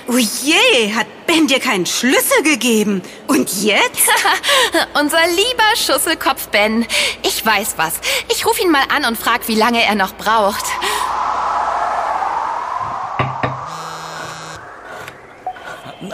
Oh 0.07 0.17
je, 0.17 0.95
hat 0.95 1.07
Ben 1.27 1.49
dir 1.49 1.59
keinen 1.59 1.87
Schlüssel 1.87 2.43
gegeben. 2.45 3.03
Und 3.27 3.63
jetzt? 3.63 4.09
Unser 4.95 5.27
lieber 5.27 5.77
Schusselkopf 5.77 6.49
Ben. 6.49 6.87
Ich 7.25 7.45
weiß 7.45 7.75
was. 7.77 7.95
Ich 8.29 8.47
rufe 8.47 8.63
ihn 8.63 8.71
mal 8.71 8.85
an 8.95 9.05
und 9.05 9.19
frag, 9.19 9.49
wie 9.49 9.57
lange 9.57 9.83
er 9.83 9.97
noch 9.97 10.15
braucht. 10.15 10.65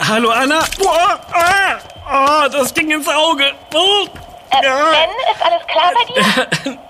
Hallo 0.08 0.30
Anna. 0.30 0.64
Boah, 0.78 1.20
ah, 1.32 2.46
oh, 2.46 2.48
das 2.48 2.72
ging 2.72 2.90
ins 2.90 3.08
Auge. 3.08 3.52
Oh, 3.74 4.06
äh, 4.50 4.62
Ben, 4.62 5.10
ist 5.32 5.42
alles 5.42 5.66
klar 5.66 5.92
bei 5.94 6.64
dir? 6.64 6.78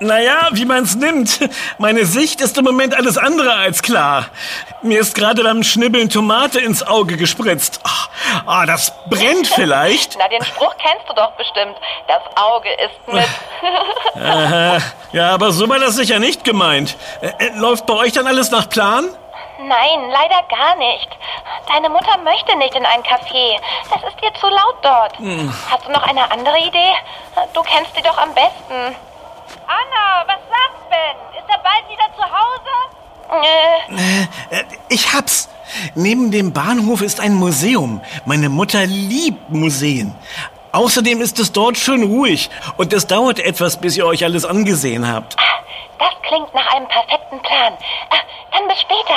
Naja, 0.00 0.48
wie 0.52 0.64
man's 0.64 0.94
nimmt. 0.94 1.40
Meine 1.78 2.04
Sicht 2.04 2.40
ist 2.40 2.56
im 2.58 2.64
Moment 2.64 2.94
alles 2.94 3.18
andere 3.18 3.54
als 3.54 3.82
klar. 3.82 4.26
Mir 4.82 5.00
ist 5.00 5.14
gerade 5.14 5.42
beim 5.42 5.62
Schnibbeln 5.62 6.08
Tomate 6.08 6.60
ins 6.60 6.82
Auge 6.86 7.16
gespritzt. 7.16 7.80
Ah, 7.84 8.62
oh, 8.62 8.66
das 8.66 8.92
brennt 9.08 9.46
vielleicht. 9.46 10.16
Na, 10.18 10.28
den 10.28 10.44
Spruch 10.44 10.74
kennst 10.78 11.08
du 11.08 11.14
doch 11.14 11.32
bestimmt. 11.32 11.76
Das 12.06 12.22
Auge 12.36 12.68
ist 12.72 13.12
mit. 13.12 13.28
Aha. 14.22 14.78
Ja, 15.12 15.30
aber 15.30 15.52
so 15.52 15.68
war 15.68 15.78
das 15.78 15.96
sicher 15.96 16.18
nicht 16.18 16.44
gemeint. 16.44 16.96
Äh, 17.20 17.32
äh, 17.38 17.58
läuft 17.58 17.86
bei 17.86 17.94
euch 17.94 18.12
dann 18.12 18.26
alles 18.26 18.50
nach 18.50 18.68
Plan? 18.68 19.08
Nein, 19.60 20.10
leider 20.10 20.42
gar 20.48 20.76
nicht. 20.76 21.08
Deine 21.66 21.88
Mutter 21.88 22.16
möchte 22.18 22.56
nicht 22.56 22.74
in 22.76 22.86
ein 22.86 23.02
Café. 23.02 23.58
Es 23.94 24.02
ist 24.02 24.22
ihr 24.22 24.32
zu 24.34 24.46
laut 24.48 24.76
dort. 24.82 25.18
Hm. 25.18 25.52
Hast 25.70 25.86
du 25.86 25.90
noch 25.90 26.02
eine 26.02 26.30
andere 26.30 26.58
Idee? 26.58 26.92
Du 27.54 27.62
kennst 27.62 27.94
sie 27.96 28.02
doch 28.02 28.16
am 28.18 28.32
besten. 28.34 28.96
Anna, 29.68 30.24
was 30.26 30.40
sagt 30.48 30.88
Ben? 30.88 31.16
Ist 31.38 31.46
er 31.46 31.58
bald 31.58 31.84
wieder 31.90 32.08
zu 32.16 32.24
Hause? 32.24 32.72
Äh. 34.50 34.60
äh. 34.60 34.64
Ich 34.88 35.12
hab's. 35.12 35.50
Neben 35.94 36.30
dem 36.30 36.54
Bahnhof 36.54 37.02
ist 37.02 37.20
ein 37.20 37.34
Museum. 37.34 38.00
Meine 38.24 38.48
Mutter 38.48 38.86
liebt 38.86 39.50
Museen. 39.50 40.14
Außerdem 40.72 41.20
ist 41.20 41.38
es 41.38 41.52
dort 41.52 41.76
schön 41.76 42.02
ruhig 42.02 42.48
und 42.78 42.94
es 42.94 43.06
dauert 43.06 43.40
etwas, 43.40 43.78
bis 43.78 43.98
ihr 43.98 44.06
euch 44.06 44.24
alles 44.24 44.46
angesehen 44.46 45.06
habt. 45.06 45.36
Ah, 45.38 45.62
das 45.98 46.14
klingt 46.22 46.54
nach 46.54 46.74
einem 46.74 46.88
perfekten 46.88 47.40
Plan. 47.42 47.74
Ah, 48.08 48.16
dann 48.52 48.68
bis 48.68 48.80
später. 48.80 49.16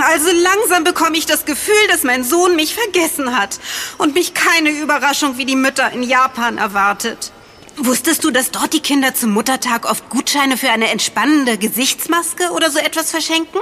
Also 0.00 0.30
langsam 0.32 0.84
bekomme 0.84 1.16
ich 1.16 1.26
das 1.26 1.44
Gefühl, 1.44 1.86
dass 1.88 2.02
mein 2.02 2.24
Sohn 2.24 2.56
mich 2.56 2.74
vergessen 2.74 3.38
hat 3.38 3.58
und 3.98 4.14
mich 4.14 4.34
keine 4.34 4.70
Überraschung 4.70 5.38
wie 5.38 5.44
die 5.44 5.56
Mütter 5.56 5.90
in 5.92 6.02
Japan 6.02 6.58
erwartet. 6.58 7.32
Wusstest 7.76 8.24
du, 8.24 8.30
dass 8.30 8.50
dort 8.50 8.72
die 8.72 8.80
Kinder 8.80 9.14
zum 9.14 9.30
Muttertag 9.30 9.88
oft 9.88 10.08
Gutscheine 10.10 10.56
für 10.56 10.70
eine 10.70 10.90
entspannende 10.90 11.58
Gesichtsmaske 11.58 12.50
oder 12.50 12.70
so 12.70 12.78
etwas 12.78 13.10
verschenken? 13.10 13.60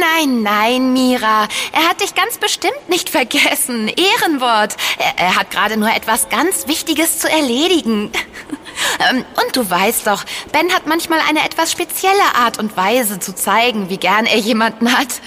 Nein, 0.00 0.42
nein, 0.42 0.92
Mira. 0.92 1.48
Er 1.72 1.88
hat 1.88 2.00
dich 2.00 2.14
ganz 2.14 2.38
bestimmt 2.38 2.88
nicht 2.88 3.10
vergessen. 3.10 3.88
Ehrenwort. 3.88 4.76
Er, 4.98 5.18
er 5.18 5.36
hat 5.36 5.50
gerade 5.50 5.76
nur 5.76 5.92
etwas 5.92 6.28
ganz 6.28 6.68
Wichtiges 6.68 7.18
zu 7.18 7.28
erledigen. 7.28 8.12
Ähm, 9.10 9.24
und 9.44 9.56
du 9.56 9.68
weißt 9.68 10.06
doch, 10.06 10.24
Ben 10.52 10.72
hat 10.72 10.86
manchmal 10.86 11.20
eine 11.28 11.44
etwas 11.44 11.72
spezielle 11.72 12.34
Art 12.36 12.58
und 12.58 12.76
Weise 12.76 13.18
zu 13.18 13.34
zeigen, 13.34 13.90
wie 13.90 13.98
gern 13.98 14.26
er 14.26 14.38
jemanden 14.38 14.96
hat. 14.96 15.20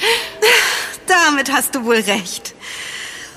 Damit 1.07 1.51
hast 1.51 1.75
du 1.75 1.85
wohl 1.85 1.95
recht. 1.95 2.53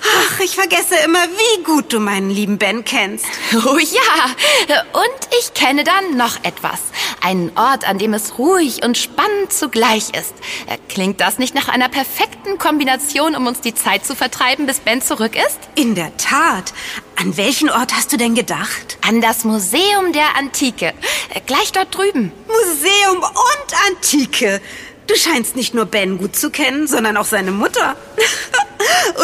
Ach, 0.03 0.41
ich 0.41 0.55
vergesse 0.55 0.97
immer, 1.05 1.23
wie 1.25 1.63
gut 1.63 1.93
du 1.93 2.01
meinen 2.01 2.31
lieben 2.31 2.59
Ben 2.59 2.85
kennst. 2.85 3.27
Oh 3.53 3.79
ja, 3.79 4.77
und 4.93 5.29
ich 5.41 5.55
kenne 5.55 5.85
dann 5.85 6.17
noch 6.17 6.37
etwas. 6.45 6.81
Einen 7.21 7.53
Ort, 7.57 7.89
an 7.89 7.99
dem 7.99 8.15
es 8.15 8.39
ruhig 8.39 8.83
und 8.83 8.97
spannend 8.97 9.53
zugleich 9.53 10.11
ist. 10.11 10.35
Äh, 10.67 10.79
klingt 10.89 11.21
das 11.21 11.39
nicht 11.39 11.55
nach 11.55 11.69
einer 11.69 11.89
perfekten 11.89 12.59
Kombination, 12.59 13.37
um 13.37 13.47
uns 13.47 13.61
die 13.61 13.75
Zeit 13.75 14.07
zu 14.07 14.15
vertreiben, 14.15 14.67
bis 14.67 14.81
Ben 14.81 15.03
zurück 15.03 15.37
ist? 15.37 15.59
In 15.75 15.95
der 15.95 16.17
Tat. 16.17 16.73
An 17.17 17.37
welchen 17.37 17.69
Ort 17.69 17.95
hast 17.95 18.13
du 18.13 18.17
denn 18.17 18.35
gedacht? 18.35 18.99
An 19.07 19.21
das 19.21 19.45
Museum 19.45 20.13
der 20.13 20.37
Antike. 20.39 20.95
Äh, 21.35 21.41
gleich 21.47 21.73
dort 21.73 21.95
drüben. 21.95 22.33
Museum 22.47 23.19
und 23.19 23.75
Antike. 23.89 24.61
Du 25.07 25.17
scheinst 25.17 25.57
nicht 25.57 25.75
nur 25.75 25.87
Ben 25.87 26.19
gut 26.19 26.37
zu 26.37 26.51
kennen, 26.51 26.87
sondern 26.87 27.17
auch 27.17 27.25
seine 27.25 27.51
Mutter. 27.51 27.97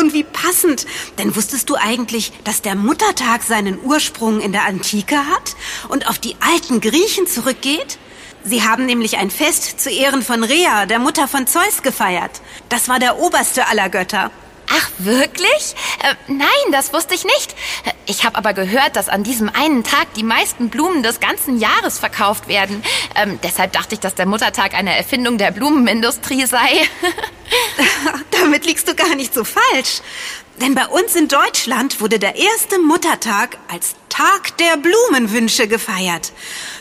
Und 0.00 0.12
wie 0.12 0.25
passend. 0.25 0.87
Denn 1.18 1.37
wusstest 1.37 1.68
du 1.71 1.76
eigentlich, 1.76 2.33
dass 2.45 2.62
der 2.62 2.75
Muttertag 2.75 3.42
seinen 3.42 3.78
Ursprung 3.83 4.40
in 4.40 4.52
der 4.52 4.64
Antike 4.66 5.16
hat 5.16 5.56
und 5.88 6.09
auf 6.09 6.18
die 6.18 6.37
alten 6.40 6.80
Griechen 6.80 7.26
zurückgeht? 7.26 7.99
Sie 8.45 8.62
haben 8.62 8.87
nämlich 8.87 9.16
ein 9.16 9.30
Fest 9.30 9.80
zu 9.80 9.90
Ehren 9.90 10.23
von 10.23 10.45
Rhea, 10.45 10.87
der 10.87 11.00
Mutter 11.00 11.26
von 11.26 11.47
Zeus, 11.47 11.83
gefeiert. 11.83 12.40
Das 12.68 12.88
war 12.88 13.00
der 13.00 13.18
oberste 13.18 13.66
aller 13.66 13.88
Götter. 13.88 14.30
Ach, 14.70 14.90
wirklich? 14.99 15.75
Äh, 16.02 16.14
nein, 16.26 16.49
das 16.73 16.92
wusste 16.92 17.14
ich 17.14 17.25
nicht. 17.25 17.54
Ich 18.06 18.25
habe 18.25 18.37
aber 18.37 18.52
gehört, 18.52 18.96
dass 18.96 19.08
an 19.08 19.23
diesem 19.23 19.49
einen 19.49 19.85
Tag 19.85 20.12
die 20.14 20.23
meisten 20.23 20.70
Blumen 20.70 21.02
des 21.02 21.20
ganzen 21.20 21.58
Jahres 21.58 21.99
verkauft 21.99 22.49
werden. 22.49 22.82
Ähm, 23.14 23.38
deshalb 23.42 23.73
dachte 23.73 23.94
ich, 23.94 24.00
dass 24.00 24.14
der 24.14 24.26
Muttertag 24.26 24.75
eine 24.75 24.96
Erfindung 24.96 25.38
der 25.38 25.50
Blumenindustrie 25.50 26.46
sei. 26.46 26.88
Damit 28.30 28.66
liegst 28.66 28.88
du 28.88 28.94
gar 28.94 29.14
nicht 29.14 29.32
so 29.35 29.44
falsch. 29.44 30.00
Denn 30.60 30.75
bei 30.75 30.86
uns 30.86 31.14
in 31.14 31.28
Deutschland 31.28 32.00
wurde 32.00 32.18
der 32.18 32.36
erste 32.36 32.78
Muttertag 32.78 33.58
als 33.70 33.94
Tag 34.08 34.56
der 34.56 34.78
Blumenwünsche 34.78 35.68
gefeiert. 35.68 36.32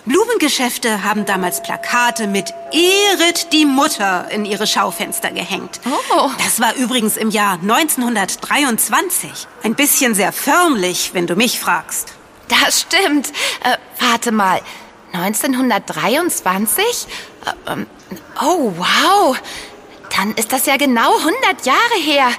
Blumengeschäfte 0.05 1.03
haben 1.03 1.25
damals 1.25 1.61
Plakate 1.61 2.27
mit 2.27 2.53
Ehret 2.71 3.51
die 3.51 3.65
Mutter 3.65 4.31
in 4.31 4.45
ihre 4.45 4.65
Schaufenster 4.65 5.31
gehängt. 5.31 5.81
Oh. 5.85 6.29
Das 6.37 6.61
war 6.61 6.75
übrigens 6.75 7.17
im 7.17 7.29
Jahr 7.29 7.59
1923. 7.61 9.29
Ein 9.63 9.75
bisschen 9.75 10.15
sehr 10.15 10.31
förmlich, 10.31 11.09
wenn 11.13 11.27
du 11.27 11.35
mich 11.35 11.59
fragst. 11.59 12.13
Das 12.47 12.81
stimmt. 12.81 13.33
Äh, 13.63 13.75
warte 13.99 14.31
mal. 14.31 14.61
1923? 15.11 16.85
Äh, 17.45 17.71
ähm, 17.71 17.87
oh, 18.41 18.71
wow. 18.77 19.37
Dann 20.15 20.33
ist 20.35 20.53
das 20.53 20.65
ja 20.65 20.77
genau 20.77 21.17
100 21.17 21.65
Jahre 21.65 21.99
her. 21.99 22.29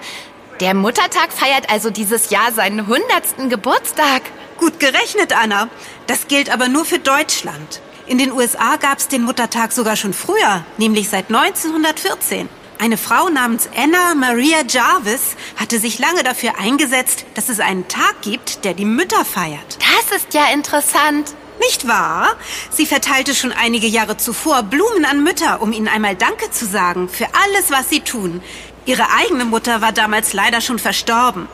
Der 0.60 0.72
Muttertag 0.72 1.32
feiert 1.32 1.68
also 1.68 1.90
dieses 1.90 2.30
Jahr 2.30 2.50
seinen 2.50 2.80
100. 2.80 3.50
Geburtstag. 3.50 4.22
Gut 4.56 4.80
gerechnet, 4.80 5.36
Anna. 5.36 5.68
Das 6.06 6.28
gilt 6.28 6.48
aber 6.48 6.68
nur 6.68 6.86
für 6.86 6.98
Deutschland. 6.98 7.82
In 8.06 8.16
den 8.16 8.32
USA 8.32 8.76
gab 8.76 8.98
es 8.98 9.08
den 9.08 9.22
Muttertag 9.22 9.72
sogar 9.72 9.96
schon 9.96 10.14
früher, 10.14 10.64
nämlich 10.78 11.10
seit 11.10 11.26
1914. 11.28 12.48
Eine 12.78 12.96
Frau 12.96 13.28
namens 13.28 13.68
Anna 13.76 14.14
Maria 14.14 14.62
Jarvis 14.66 15.36
hatte 15.56 15.78
sich 15.78 15.98
lange 15.98 16.22
dafür 16.22 16.58
eingesetzt, 16.58 17.26
dass 17.34 17.50
es 17.50 17.60
einen 17.60 17.88
Tag 17.88 18.22
gibt, 18.22 18.64
der 18.64 18.72
die 18.72 18.84
Mütter 18.86 19.26
feiert. 19.26 19.78
Das 19.78 20.16
ist 20.16 20.32
ja 20.32 20.46
interessant. 20.54 21.34
Nicht 21.58 21.86
wahr? 21.86 22.36
Sie 22.70 22.86
verteilte 22.86 23.34
schon 23.34 23.52
einige 23.52 23.86
Jahre 23.86 24.16
zuvor 24.16 24.62
Blumen 24.62 25.04
an 25.04 25.22
Mütter, 25.22 25.60
um 25.60 25.72
ihnen 25.72 25.88
einmal 25.88 26.16
Danke 26.16 26.50
zu 26.50 26.64
sagen 26.64 27.08
für 27.08 27.26
alles, 27.44 27.70
was 27.70 27.90
sie 27.90 28.00
tun. 28.00 28.42
Ihre 28.86 29.10
eigene 29.10 29.44
Mutter 29.44 29.80
war 29.82 29.92
damals 29.92 30.32
leider 30.32 30.60
schon 30.60 30.78
verstorben. 30.78 31.48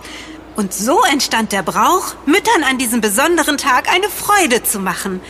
Und 0.55 0.75
so 0.75 1.03
entstand 1.11 1.53
der 1.53 1.63
Brauch, 1.63 2.15
Müttern 2.27 2.63
an 2.69 2.77
diesem 2.77 3.01
besonderen 3.01 3.57
Tag 3.57 3.91
eine 3.91 4.09
Freude 4.11 4.63
zu 4.63 4.79
machen. 4.79 5.23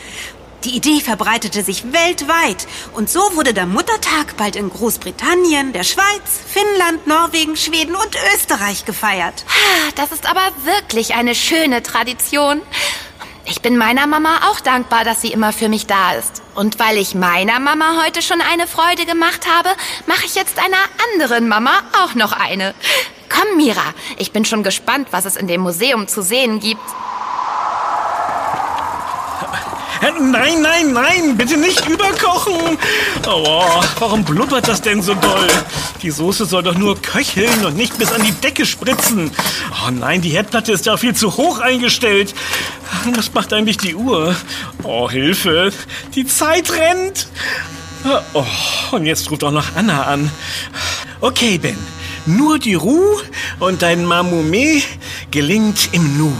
Die 0.64 0.76
Idee 0.76 1.00
verbreitete 1.00 1.62
sich 1.62 1.92
weltweit 1.92 2.66
und 2.92 3.10
so 3.10 3.20
wurde 3.34 3.54
der 3.54 3.66
Muttertag 3.66 4.36
bald 4.36 4.54
in 4.54 4.70
Großbritannien, 4.70 5.72
der 5.72 5.82
Schweiz, 5.82 6.40
Finnland, 6.46 7.06
Norwegen, 7.06 7.56
Schweden 7.56 7.94
und 7.96 8.16
Österreich 8.34 8.84
gefeiert. 8.84 9.44
Das 9.96 10.12
ist 10.12 10.26
aber 10.28 10.52
wirklich 10.64 11.14
eine 11.14 11.34
schöne 11.34 11.82
Tradition. 11.82 12.62
Ich 13.44 13.60
bin 13.60 13.76
meiner 13.76 14.06
Mama 14.06 14.50
auch 14.50 14.60
dankbar, 14.60 15.04
dass 15.04 15.20
sie 15.20 15.32
immer 15.32 15.52
für 15.52 15.68
mich 15.68 15.86
da 15.86 16.12
ist. 16.12 16.42
Und 16.54 16.78
weil 16.78 16.96
ich 16.96 17.14
meiner 17.14 17.58
Mama 17.58 18.02
heute 18.04 18.22
schon 18.22 18.40
eine 18.40 18.66
Freude 18.66 19.04
gemacht 19.04 19.46
habe, 19.48 19.70
mache 20.06 20.26
ich 20.26 20.34
jetzt 20.34 20.58
einer 20.58 20.76
anderen 21.12 21.48
Mama 21.48 21.72
auch 22.02 22.14
noch 22.14 22.32
eine. 22.32 22.74
Komm, 23.28 23.56
Mira, 23.56 23.94
ich 24.18 24.32
bin 24.32 24.44
schon 24.44 24.62
gespannt, 24.62 25.08
was 25.10 25.24
es 25.24 25.36
in 25.36 25.48
dem 25.48 25.62
Museum 25.62 26.06
zu 26.06 26.22
sehen 26.22 26.60
gibt. 26.60 26.82
Nein, 30.20 30.62
nein, 30.62 30.92
nein, 30.92 31.36
bitte 31.36 31.56
nicht 31.56 31.88
überkochen. 31.88 32.76
Oh, 33.24 33.80
warum 34.00 34.24
blubbert 34.24 34.66
das 34.66 34.82
denn 34.82 35.00
so 35.00 35.14
doll? 35.14 35.46
Die 36.02 36.10
Soße 36.10 36.44
soll 36.44 36.64
doch 36.64 36.74
nur 36.74 37.00
köcheln 37.00 37.64
und 37.64 37.76
nicht 37.76 37.96
bis 37.98 38.10
an 38.10 38.24
die 38.24 38.32
Decke 38.32 38.66
spritzen. 38.66 39.30
Oh 39.70 39.90
nein, 39.92 40.20
die 40.20 40.30
Herdplatte 40.30 40.72
ist 40.72 40.86
ja 40.86 40.96
viel 40.96 41.14
zu 41.14 41.36
hoch 41.36 41.60
eingestellt. 41.60 42.34
Was 43.04 43.34
macht 43.34 43.52
eigentlich 43.52 43.78
die 43.78 43.94
Uhr? 43.94 44.34
Oh, 44.84 45.10
Hilfe, 45.10 45.72
die 46.14 46.24
Zeit 46.24 46.70
rennt. 46.72 47.26
Oh, 48.32 48.44
und 48.92 49.06
jetzt 49.06 49.30
ruft 49.30 49.44
auch 49.44 49.50
noch 49.50 49.74
Anna 49.76 50.04
an. 50.04 50.30
Okay, 51.20 51.58
Ben, 51.58 51.76
nur 52.26 52.58
die 52.58 52.74
Ruhe 52.74 53.22
und 53.58 53.82
dein 53.82 54.04
Mamoumet 54.04 54.84
gelingt 55.30 55.88
im 55.92 56.16
Nu. 56.16 56.32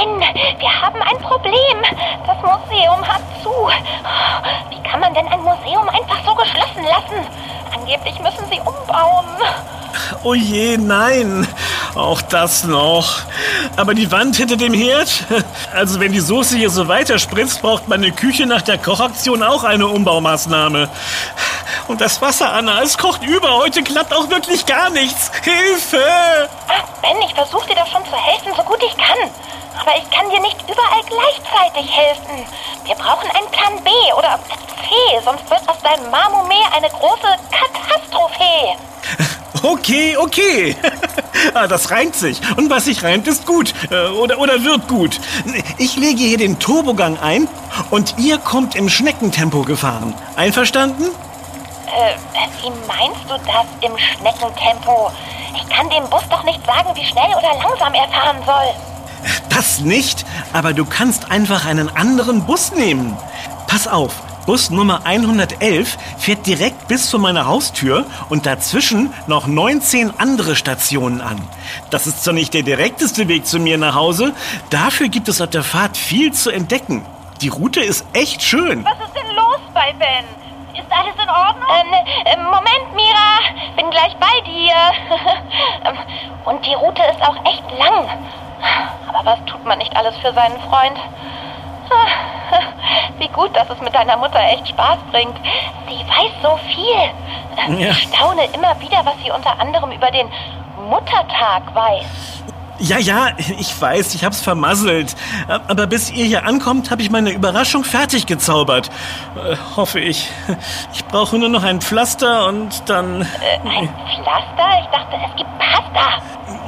Ben, 0.00 0.18
wir 0.58 0.80
haben 0.80 1.02
ein 1.02 1.18
Problem. 1.18 1.82
Das 2.26 2.36
Museum 2.38 3.06
hat 3.06 3.20
zu. 3.42 3.50
Wie 4.70 4.82
kann 4.88 5.00
man 5.00 5.12
denn 5.12 5.26
ein 5.28 5.40
Museum 5.40 5.86
einfach 5.90 6.16
so 6.24 6.34
geschlossen 6.34 6.84
lassen? 6.84 7.26
Angeblich 7.74 8.18
müssen 8.20 8.46
sie 8.50 8.60
umbauen. 8.60 9.26
Oh 10.22 10.32
je, 10.32 10.78
nein. 10.78 11.46
Auch 11.94 12.22
das 12.22 12.64
noch. 12.64 13.20
Aber 13.76 13.92
die 13.92 14.10
Wand 14.10 14.36
hinter 14.36 14.56
dem 14.56 14.72
Herd? 14.72 15.24
Also 15.74 16.00
wenn 16.00 16.12
die 16.12 16.20
Soße 16.20 16.56
hier 16.56 16.70
so 16.70 16.88
weiterspritzt, 16.88 17.60
braucht 17.60 17.88
meine 17.88 18.10
Küche 18.10 18.46
nach 18.46 18.62
der 18.62 18.78
Kochaktion 18.78 19.42
auch 19.42 19.64
eine 19.64 19.86
Umbaumaßnahme. 19.86 20.88
Und 21.88 22.00
das 22.00 22.22
Wasser, 22.22 22.52
Anna, 22.52 22.82
es 22.82 22.96
kocht 22.96 23.22
über. 23.22 23.54
Heute 23.58 23.82
klappt 23.82 24.14
auch 24.14 24.30
wirklich 24.30 24.64
gar 24.64 24.88
nichts. 24.90 25.30
Hilfe! 25.42 26.02
Ach, 26.68 27.02
Ben, 27.02 27.20
ich 27.22 27.34
versuche 27.34 27.68
dir 27.68 27.76
doch 27.76 27.86
schon 27.86 28.04
zu 28.06 28.16
helfen, 28.16 28.52
so 28.56 28.62
gut 28.62 28.82
ich 28.82 28.96
kann. 28.96 29.30
Aber 29.80 29.96
ich 29.96 30.08
kann 30.10 30.28
dir 30.30 30.40
nicht 30.40 30.56
überall 30.68 31.02
gleichzeitig 31.06 31.90
helfen. 31.90 32.46
Wir 32.84 32.94
brauchen 32.94 33.30
einen 33.30 33.50
Plan 33.50 33.82
B 33.82 33.90
oder 34.16 34.38
C, 34.46 35.24
sonst 35.24 35.48
wird 35.48 35.68
aus 35.68 35.78
deinem 35.82 36.10
Marmomee 36.10 36.54
eine 36.74 36.88
große 36.88 37.36
Katastrophe. 37.50 38.76
Okay, 39.62 40.16
okay. 40.16 40.74
ah, 41.54 41.66
das 41.66 41.90
reimt 41.90 42.14
sich. 42.16 42.40
Und 42.56 42.70
was 42.70 42.86
sich 42.86 43.02
reimt, 43.02 43.28
ist 43.28 43.44
gut. 43.46 43.74
Äh, 43.90 44.08
Oder, 44.08 44.38
oder 44.38 44.64
wird 44.64 44.88
gut. 44.88 45.20
Ich 45.76 45.96
lege 45.96 46.18
hier 46.22 46.38
den 46.38 46.58
Turbogang 46.58 47.18
ein 47.20 47.46
und 47.90 48.14
ihr 48.16 48.38
kommt 48.38 48.74
im 48.74 48.88
Schneckentempo 48.88 49.60
gefahren. 49.62 50.14
Einverstanden? 50.34 51.10
Äh, 51.88 52.14
wie 52.62 52.70
meinst 52.86 53.20
du 53.28 53.34
das 53.46 53.66
im 53.82 53.98
Schneckentempo? 53.98 55.10
Ich 55.54 55.68
kann 55.68 55.90
dem 55.90 56.08
Bus 56.08 56.22
doch 56.30 56.42
nicht 56.44 56.64
sagen, 56.64 56.88
wie 56.94 57.04
schnell 57.04 57.28
oder 57.36 57.52
langsam 57.62 57.92
er 57.92 58.08
fahren 58.08 58.38
soll. 58.46 58.74
Das 59.48 59.80
nicht, 59.80 60.24
aber 60.52 60.72
du 60.72 60.84
kannst 60.84 61.30
einfach 61.30 61.66
einen 61.66 61.88
anderen 61.88 62.44
Bus 62.46 62.72
nehmen. 62.72 63.16
Pass 63.66 63.86
auf, 63.86 64.14
Bus 64.46 64.70
Nummer 64.70 65.02
111 65.04 65.96
fährt 66.18 66.46
direkt 66.46 66.88
bis 66.88 67.10
zu 67.10 67.18
meiner 67.18 67.46
Haustür 67.46 68.06
und 68.30 68.46
dazwischen 68.46 69.12
noch 69.26 69.46
19 69.46 70.18
andere 70.18 70.56
Stationen 70.56 71.20
an. 71.20 71.40
Das 71.90 72.06
ist 72.06 72.24
zwar 72.24 72.34
nicht 72.34 72.54
der 72.54 72.62
direkteste 72.62 73.28
Weg 73.28 73.46
zu 73.46 73.58
mir 73.58 73.78
nach 73.78 73.94
Hause, 73.94 74.32
dafür 74.70 75.08
gibt 75.08 75.28
es 75.28 75.40
auf 75.40 75.50
der 75.50 75.62
Fahrt 75.62 75.96
viel 75.96 76.32
zu 76.32 76.50
entdecken. 76.50 77.04
Die 77.42 77.48
Route 77.48 77.80
ist 77.80 78.04
echt 78.12 78.42
schön. 78.42 78.84
Was 78.84 79.06
ist 79.06 79.14
denn 79.14 79.36
los 79.36 79.60
bei 79.72 79.94
Ben? 79.98 80.24
Ist 80.74 80.90
alles 80.90 81.14
in 81.14 81.28
Ordnung? 81.28 81.68
Äh, 81.68 82.32
äh, 82.32 82.36
Moment, 82.42 82.94
Mira, 82.94 83.76
bin 83.76 83.90
gleich 83.90 84.14
bei 84.16 84.40
dir. 84.44 84.74
Ähm, 85.84 85.98
Und 86.44 86.64
die 86.64 86.74
Route 86.74 87.02
ist 87.02 87.22
auch 87.22 87.36
echt 87.44 87.64
lang. 87.78 88.08
Aber 89.08 89.24
was 89.24 89.44
tut 89.46 89.64
man 89.64 89.78
nicht 89.78 89.96
alles 89.96 90.16
für 90.18 90.32
seinen 90.32 90.60
Freund? 90.60 90.98
Wie 93.18 93.28
gut, 93.28 93.54
dass 93.56 93.68
es 93.70 93.80
mit 93.80 93.94
deiner 93.94 94.16
Mutter 94.16 94.40
echt 94.40 94.68
Spaß 94.68 94.98
bringt. 95.10 95.36
Sie 95.88 96.00
weiß 96.00 96.32
so 96.42 96.58
viel. 96.68 97.78
Ja. 97.78 97.90
Ich 97.90 98.02
staune 98.02 98.44
immer 98.52 98.78
wieder, 98.80 99.04
was 99.04 99.14
sie 99.22 99.30
unter 99.30 99.58
anderem 99.60 99.92
über 99.92 100.10
den 100.10 100.28
Muttertag 100.88 101.74
weiß. 101.74 102.44
Ja, 102.80 102.98
ja, 102.98 103.32
ich 103.58 103.78
weiß, 103.78 104.14
ich 104.14 104.24
hab's 104.24 104.40
vermasselt. 104.40 105.14
Aber 105.68 105.86
bis 105.86 106.10
ihr 106.10 106.24
hier 106.24 106.46
ankommt, 106.46 106.90
habe 106.90 107.02
ich 107.02 107.10
meine 107.10 107.30
Überraschung 107.30 107.84
fertig 107.84 108.24
gezaubert. 108.24 108.88
Äh, 109.36 109.56
hoffe 109.76 110.00
ich. 110.00 110.30
Ich 110.94 111.04
brauche 111.04 111.38
nur 111.38 111.50
noch 111.50 111.62
ein 111.62 111.80
Pflaster 111.82 112.46
und 112.46 112.88
dann... 112.88 113.20
Äh, 113.22 113.68
ein 113.68 113.88
Pflaster? 113.88 114.80
Ich 114.80 114.86
dachte, 114.90 115.16
es 115.28 115.36
gibt 115.36 115.50
Pasta. 115.58 116.22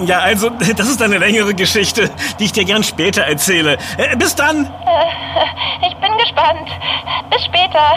Ja, 0.04 0.18
also, 0.18 0.50
das 0.50 0.88
ist 0.88 1.00
eine 1.00 1.18
längere 1.18 1.54
Geschichte, 1.54 2.10
die 2.38 2.44
ich 2.44 2.52
dir 2.52 2.64
gern 2.64 2.84
später 2.84 3.22
erzähle. 3.22 3.78
Äh, 3.96 4.16
bis 4.16 4.34
dann! 4.34 4.70
Ich 5.80 5.96
bin 5.96 6.18
gespannt. 6.18 6.68
Bis 7.30 7.44
später. 7.44 7.96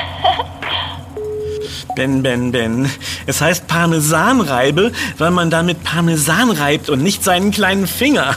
Ben, 1.96 2.22
Ben, 2.24 2.52
Ben. 2.52 2.90
Es 3.26 3.42
heißt 3.42 3.68
Parmesanreibe, 3.68 4.92
weil 5.18 5.32
man 5.32 5.50
damit 5.50 5.84
Parmesan 5.84 6.52
reibt 6.52 6.90
und 6.90 7.02
nicht 7.02 7.24
seinen 7.24 7.52
kleinen 7.52 7.88
Finger. 7.88 8.36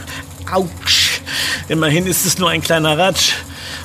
Autsch. 0.53 1.21
Immerhin 1.69 2.07
ist 2.07 2.25
es 2.25 2.39
nur 2.39 2.51
ein 2.51 2.63
kleiner 2.63 2.97
Ratsch. 2.97 3.33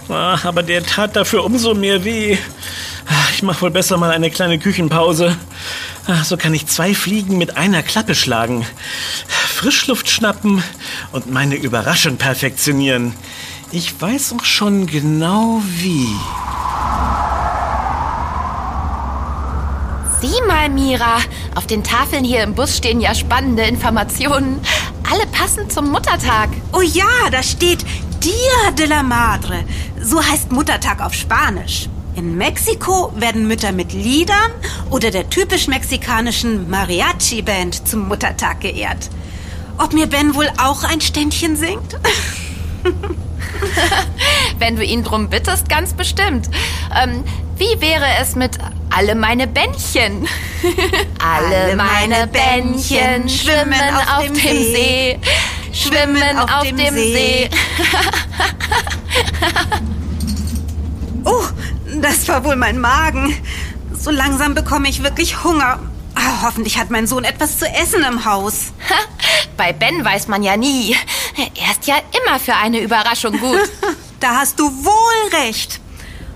Ah, 0.10 0.38
Aber 0.44 0.64
der 0.64 0.84
tat 0.86 1.16
dafür 1.16 1.44
umso 1.44 1.74
mehr 1.74 2.04
weh. 2.04 2.38
Ah, 3.08 3.30
Ich 3.36 3.42
mach 3.44 3.62
wohl 3.62 3.72
besser 3.72 3.98
mal 3.98 4.12
eine 4.12 4.30
kleine 4.30 4.60
Küchenpause. 4.60 5.36
Ah, 6.08 6.24
So 6.24 6.38
kann 6.38 6.54
ich 6.54 6.68
zwei 6.68 6.94
Fliegen 6.94 7.38
mit 7.38 7.58
einer 7.58 7.82
Klappe 7.84 8.14
schlagen. 8.16 8.66
Frischluft 9.28 10.10
schnappen 10.10 10.62
und 11.14 11.32
meine 11.32 11.56
Überraschung 11.56 12.18
perfektionieren. 12.18 13.14
Ich 13.72 14.00
weiß 14.00 14.36
auch 14.40 14.46
schon 14.46 14.86
genau 14.88 15.62
wie. 15.66 16.08
Sieh 20.24 20.42
mal, 20.48 20.70
Mira. 20.70 21.18
Auf 21.54 21.68
den 21.68 21.84
Tafeln 21.84 22.24
hier 22.24 22.44
im 22.44 22.56
Bus 22.56 22.78
stehen 22.78 23.02
ja 23.02 23.14
spannende 23.14 23.64
Informationen. 23.64 24.62
Alle 25.12 25.28
passend 25.28 25.74
zum 25.74 25.92
Muttertag. 25.92 26.48
Oh 26.72 26.80
ja, 26.80 27.30
da 27.30 27.44
steht 27.44 27.84
Dia 28.24 28.72
de 28.72 28.86
la 28.86 29.04
Madre. 29.04 29.66
So 30.02 30.24
heißt 30.24 30.54
Muttertag 30.54 31.02
auf 31.02 31.14
Spanisch. 31.14 31.90
In 32.16 32.38
Mexiko 32.38 33.12
werden 33.18 33.50
Mütter 33.50 33.74
mit 33.74 33.92
Liedern 33.92 34.52
oder 34.92 35.12
der 35.12 35.30
typisch 35.30 35.68
mexikanischen 35.68 36.70
Mariachi-Band 36.70 37.86
zum 37.86 38.08
Muttertag 38.08 38.62
geehrt. 38.62 39.10
Ob 39.78 39.92
mir 39.92 40.08
Ben 40.08 40.36
wohl 40.36 40.50
auch 40.58 40.86
ein 40.86 41.02
Ständchen 41.02 41.58
singt? 41.58 42.00
Wenn 44.58 44.78
du 44.78 44.86
ihn 44.86 45.04
drum 45.04 45.28
bittest, 45.28 45.68
ganz 45.68 45.92
bestimmt. 45.92 46.50
Ähm, 46.96 47.26
wie 47.58 47.82
wäre 47.82 48.06
es 48.22 48.38
mit 48.38 48.58
alle 48.96 49.16
meine 49.16 49.48
Bändchen? 49.48 50.28
alle 51.20 51.76
meine 51.76 52.28
Bändchen 52.28 53.28
schwimmen 53.28 53.96
auf 54.16 54.26
dem 54.26 54.36
See. 54.36 55.20
Schwimmen 55.74 56.38
auf 56.38 56.64
dem 56.64 56.96
See. 56.96 57.50
Oh, 61.26 61.44
das 62.02 62.28
war 62.28 62.44
wohl 62.44 62.58
mein 62.58 62.82
Magen. 62.82 63.34
So 63.98 64.12
langsam 64.12 64.56
bekomme 64.56 64.90
ich 64.90 65.04
wirklich 65.04 65.42
Hunger. 65.46 65.80
Ah, 66.16 66.42
hoffentlich 66.44 66.78
hat 66.78 66.90
mein 66.90 67.08
Sohn 67.08 67.24
etwas 67.24 67.60
zu 67.60 67.66
essen 67.66 68.04
im 68.04 68.26
Haus. 68.26 68.74
Ha, 68.90 68.96
Bei 69.56 69.72
Ben 69.72 70.04
weiß 70.04 70.28
man 70.28 70.44
ja 70.44 70.58
nie. 70.58 70.98
Er 71.38 71.72
ist 71.72 71.88
ja 71.88 71.96
immer 72.12 72.40
für 72.42 72.56
eine 72.56 72.80
Überraschung 72.80 73.40
gut. 73.40 73.60
Da 74.20 74.36
hast 74.38 74.58
du 74.58 74.64
wohl 74.86 75.40
recht. 75.40 75.82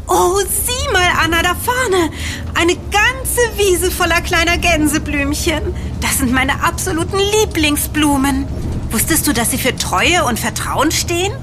Oh, 0.08 0.39
sieh 0.39 0.91
mal, 0.93 1.10
Anna, 1.22 1.41
da 1.43 1.54
vorne. 1.54 2.10
Eine 2.54 2.76
ganze 2.76 3.41
Wiese 3.58 3.91
voller 3.91 4.22
kleiner 4.22 4.58
Gänseblümchen. 4.58 5.76
Das 6.00 6.20
sind 6.20 6.32
meine 6.32 6.63
absoluten 6.63 7.17
Lieblingsblumen. 7.17 8.48
Wusstest 8.89 9.28
du, 9.28 9.34
dass 9.34 9.52
sie 9.52 9.58
für 9.58 9.76
Treue 9.76 10.24
und 10.24 10.39
Vertrauen 10.39 10.91
stehen? 10.91 11.34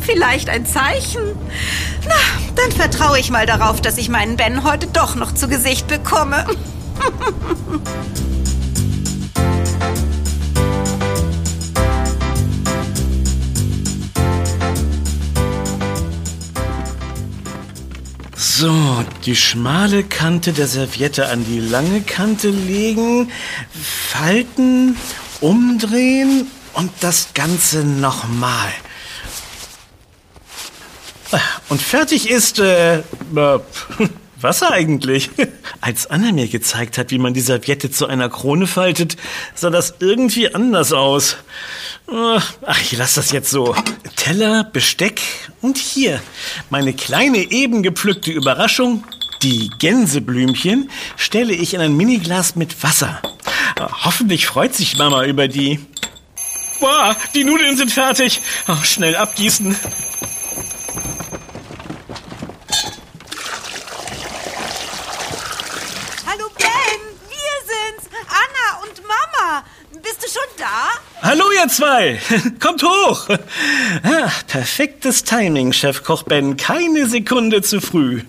Vielleicht 0.00 0.50
ein 0.50 0.66
Zeichen. 0.66 1.22
Na, 2.06 2.14
dann 2.56 2.72
vertraue 2.72 3.20
ich 3.20 3.30
mal 3.30 3.46
darauf, 3.46 3.80
dass 3.80 3.98
ich 3.98 4.08
meinen 4.08 4.36
Ben 4.36 4.64
heute 4.64 4.88
doch 4.88 5.14
noch 5.14 5.32
zu 5.32 5.48
Gesicht 5.48 5.86
bekomme. 5.86 6.44
So, 18.56 19.04
die 19.26 19.34
schmale 19.34 20.04
Kante 20.04 20.52
der 20.52 20.68
Serviette 20.68 21.26
an 21.26 21.44
die 21.44 21.58
lange 21.58 22.02
Kante 22.02 22.50
legen, 22.50 23.32
falten, 23.72 24.96
umdrehen 25.40 26.46
und 26.74 26.92
das 27.00 27.34
Ganze 27.34 27.82
nochmal. 27.82 28.72
Und 31.68 31.82
fertig 31.82 32.30
ist, 32.30 32.60
äh, 32.60 32.98
äh, 32.98 33.02
Wasser 34.44 34.70
eigentlich. 34.70 35.30
Als 35.80 36.06
Anna 36.06 36.30
mir 36.30 36.46
gezeigt 36.46 36.98
hat, 36.98 37.10
wie 37.10 37.18
man 37.18 37.34
die 37.34 37.40
Serviette 37.40 37.90
zu 37.90 38.06
einer 38.06 38.28
Krone 38.28 38.68
faltet, 38.68 39.16
sah 39.56 39.70
das 39.70 39.94
irgendwie 39.98 40.54
anders 40.54 40.92
aus. 40.92 41.36
Ach, 42.06 42.80
ich 42.82 42.92
lass 42.96 43.14
das 43.14 43.32
jetzt 43.32 43.50
so. 43.50 43.74
Teller, 44.14 44.62
Besteck 44.62 45.20
und 45.62 45.78
hier 45.78 46.20
meine 46.70 46.92
kleine 46.92 47.38
eben 47.50 47.82
gepflückte 47.82 48.30
Überraschung. 48.30 49.04
Die 49.42 49.70
Gänseblümchen 49.78 50.90
stelle 51.16 51.52
ich 51.52 51.74
in 51.74 51.80
ein 51.80 51.96
Miniglas 51.96 52.56
mit 52.56 52.82
Wasser. 52.82 53.20
Hoffentlich 53.78 54.46
freut 54.46 54.74
sich 54.74 54.96
Mama 54.96 55.24
über 55.24 55.48
die. 55.48 55.80
Boah, 56.80 57.16
die 57.34 57.44
Nudeln 57.44 57.76
sind 57.76 57.92
fertig. 57.92 58.40
Oh, 58.68 58.76
schnell 58.82 59.16
abgießen. 59.16 59.76
Hallo 66.26 66.48
Ben, 66.58 67.00
wir 67.28 67.54
sind's. 67.66 68.08
Anna 68.28 68.82
und 68.82 69.02
Mama. 69.02 69.64
Bist 70.02 70.22
du 70.22 70.28
schon 70.28 70.42
da? 70.58 70.90
Hallo 71.24 71.44
ihr 71.58 71.68
zwei, 71.68 72.20
kommt 72.60 72.82
hoch. 72.82 73.30
Ah, 74.02 74.30
perfektes 74.46 75.24
Timing, 75.24 75.72
Chefkoch 75.72 76.24
Ben, 76.24 76.58
keine 76.58 77.08
Sekunde 77.08 77.62
zu 77.62 77.80
früh. 77.80 78.20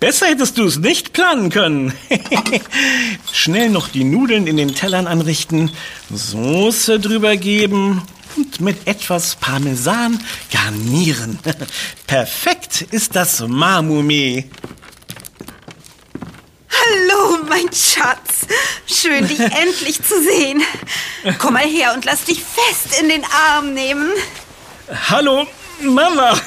Besser 0.00 0.26
hättest 0.26 0.58
du 0.58 0.66
es 0.66 0.78
nicht 0.78 1.14
planen 1.14 1.48
können. 1.48 1.94
Schnell 3.32 3.70
noch 3.70 3.88
die 3.88 4.04
Nudeln 4.04 4.46
in 4.46 4.58
den 4.58 4.74
Tellern 4.74 5.06
anrichten, 5.06 5.70
Soße 6.10 7.00
drüber 7.00 7.38
geben, 7.38 8.02
und 8.36 8.60
mit 8.60 8.86
etwas 8.86 9.36
Parmesan 9.36 10.20
garnieren. 10.52 11.38
Perfekt 12.06 12.82
ist 12.82 13.16
das 13.16 13.40
Mamumee. 13.40 14.44
Hallo, 16.82 17.38
mein 17.48 17.68
Schatz. 17.72 18.46
Schön, 18.86 19.28
dich 19.28 19.38
endlich 19.62 20.02
zu 20.02 20.20
sehen. 20.22 20.62
Komm 21.38 21.54
mal 21.54 21.66
her 21.66 21.92
und 21.94 22.04
lass 22.04 22.24
dich 22.24 22.42
fest 22.42 23.00
in 23.00 23.08
den 23.08 23.24
Arm 23.24 23.72
nehmen. 23.74 24.10
Hallo, 25.10 25.46
Mama. 25.80 26.38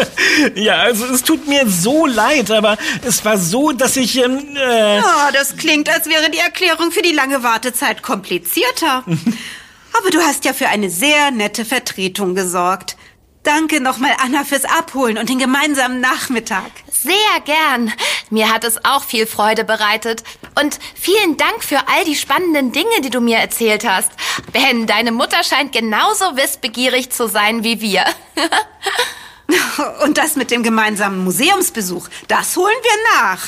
ja, 0.54 0.76
also 0.76 1.06
es 1.06 1.22
tut 1.22 1.46
mir 1.48 1.68
so 1.68 2.06
leid, 2.06 2.50
aber 2.50 2.76
es 3.04 3.24
war 3.24 3.38
so, 3.38 3.72
dass 3.72 3.96
ich... 3.96 4.16
Ähm, 4.16 4.56
äh 4.56 5.00
oh, 5.00 5.32
das 5.32 5.56
klingt, 5.56 5.88
als 5.88 6.06
wäre 6.06 6.30
die 6.30 6.38
Erklärung 6.38 6.92
für 6.92 7.02
die 7.02 7.12
lange 7.12 7.42
Wartezeit 7.42 8.02
komplizierter. 8.02 9.04
aber 9.98 10.10
du 10.10 10.20
hast 10.20 10.44
ja 10.44 10.52
für 10.52 10.68
eine 10.68 10.90
sehr 10.90 11.30
nette 11.30 11.64
Vertretung 11.64 12.34
gesorgt. 12.34 12.96
Danke 13.42 13.80
nochmal, 13.80 14.12
Anna, 14.22 14.44
fürs 14.44 14.66
Abholen 14.66 15.16
und 15.16 15.30
den 15.30 15.38
gemeinsamen 15.38 16.00
Nachmittag. 16.00 16.70
Sehr 16.90 17.14
gern. 17.46 17.90
Mir 18.28 18.52
hat 18.52 18.64
es 18.64 18.84
auch 18.84 19.02
viel 19.02 19.26
Freude 19.26 19.64
bereitet. 19.64 20.22
Und 20.60 20.78
vielen 20.94 21.38
Dank 21.38 21.64
für 21.64 21.88
all 21.88 22.04
die 22.04 22.16
spannenden 22.16 22.72
Dinge, 22.72 23.00
die 23.02 23.08
du 23.08 23.20
mir 23.20 23.38
erzählt 23.38 23.88
hast. 23.88 24.12
Ben, 24.52 24.86
deine 24.86 25.10
Mutter 25.10 25.42
scheint 25.42 25.72
genauso 25.72 26.36
wissbegierig 26.36 27.10
zu 27.10 27.28
sein 27.28 27.64
wie 27.64 27.80
wir. 27.80 28.04
und 30.04 30.18
das 30.18 30.36
mit 30.36 30.50
dem 30.50 30.62
gemeinsamen 30.62 31.24
Museumsbesuch, 31.24 32.08
das 32.28 32.56
holen 32.56 32.76
wir 32.82 33.20
nach. 33.20 33.42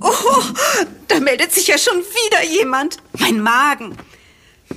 Oh, 0.00 0.42
da 1.06 1.20
meldet 1.20 1.52
sich 1.52 1.68
ja 1.68 1.78
schon 1.78 1.98
wieder 1.98 2.44
jemand. 2.44 2.96
Mein 3.18 3.40
Magen. 3.40 3.96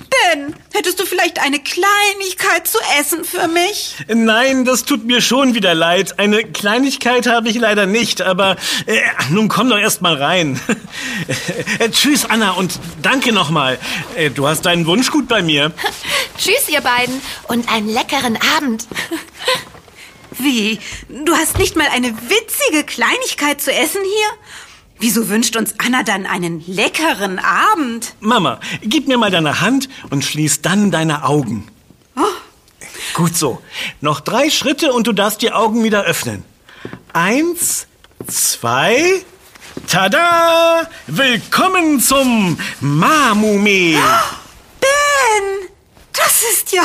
Ben, 0.10 0.56
hättest 0.74 1.00
du 1.00 1.06
vielleicht 1.06 1.40
eine 1.40 1.60
Kleinigkeit 1.60 2.68
zu 2.68 2.78
essen 3.00 3.24
für 3.26 3.48
mich? 3.48 3.96
Nein, 4.08 4.66
das 4.66 4.84
tut 4.84 5.06
mir 5.06 5.22
schon 5.22 5.56
wieder 5.56 5.74
leid. 5.76 6.20
Eine 6.20 6.44
Kleinigkeit 6.44 7.28
habe 7.28 7.50
ich 7.50 7.56
leider 7.56 7.86
nicht, 7.86 8.22
aber 8.22 8.56
äh, 8.86 9.00
nun 9.30 9.48
komm 9.50 9.70
doch 9.70 9.78
erst 9.78 10.02
mal 10.02 10.16
rein. 10.16 10.60
äh, 11.80 11.90
tschüss, 11.90 12.26
Anna, 12.26 12.52
und 12.52 12.80
danke 13.02 13.32
nochmal. 13.32 13.78
Äh, 14.16 14.30
du 14.30 14.48
hast 14.48 14.66
deinen 14.66 14.86
Wunsch 14.86 15.12
gut 15.12 15.28
bei 15.28 15.42
mir. 15.42 15.72
tschüss, 16.38 16.70
ihr 16.70 16.82
beiden, 16.82 17.22
und 17.48 17.72
einen 17.72 17.90
leckeren 17.90 18.38
Abend. 18.58 18.88
Wie? 20.32 20.80
Du 21.10 21.36
hast 21.36 21.58
nicht 21.58 21.76
mal 21.76 21.88
eine 21.92 22.16
witzige 22.30 22.84
Kleinigkeit 22.86 23.62
zu 23.62 23.72
essen 23.72 24.02
hier? 24.04 24.28
Wieso 25.02 25.30
wünscht 25.30 25.56
uns 25.56 25.76
Anna 25.78 26.04
dann 26.04 26.26
einen 26.26 26.62
leckeren 26.68 27.40
Abend? 27.40 28.16
Mama, 28.20 28.60
gib 28.82 29.08
mir 29.08 29.18
mal 29.18 29.32
deine 29.32 29.62
Hand 29.62 29.88
und 30.10 30.26
schließ 30.26 30.62
dann 30.62 30.92
deine 30.92 31.24
Augen. 31.24 31.70
Oh. 32.18 32.24
Gut 33.14 33.38
so. 33.38 33.62
Noch 34.02 34.20
drei 34.20 34.50
Schritte 34.50 34.92
und 34.92 35.08
du 35.08 35.14
darfst 35.14 35.42
die 35.42 35.54
Augen 35.54 35.86
wieder 35.86 36.04
öffnen. 36.04 36.44
Eins, 37.14 37.88
zwei, 38.28 39.24
tada! 39.88 40.90
Willkommen 41.08 42.02
zum 42.02 42.60
Mamume. 42.82 43.98
Ben, 44.82 45.70
das 46.12 46.44
ist 46.52 46.74
ja... 46.74 46.84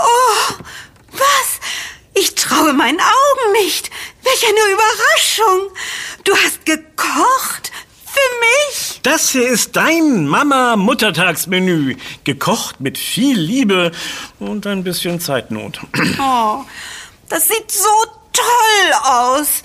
Oh, 0.00 0.54
was? 1.12 1.60
Ich 2.14 2.34
traue 2.34 2.72
meinen 2.72 3.00
Augen 3.00 3.52
nicht. 3.64 3.90
Welch 4.22 4.44
eine 4.46 4.72
Überraschung. 4.72 5.76
Du 6.24 6.36
hast 6.36 6.64
gekocht 6.66 7.72
für 8.04 8.40
mich? 8.40 9.00
Das 9.02 9.30
hier 9.30 9.48
ist 9.48 9.76
dein 9.76 10.26
Mama-Muttertagsmenü. 10.28 11.96
Gekocht 12.24 12.80
mit 12.80 12.98
viel 12.98 13.38
Liebe 13.38 13.92
und 14.38 14.66
ein 14.66 14.84
bisschen 14.84 15.20
Zeitnot. 15.20 15.80
Oh, 16.20 16.64
das 17.28 17.48
sieht 17.48 17.70
so 17.72 17.88
toll 18.32 18.92
aus. 19.02 19.62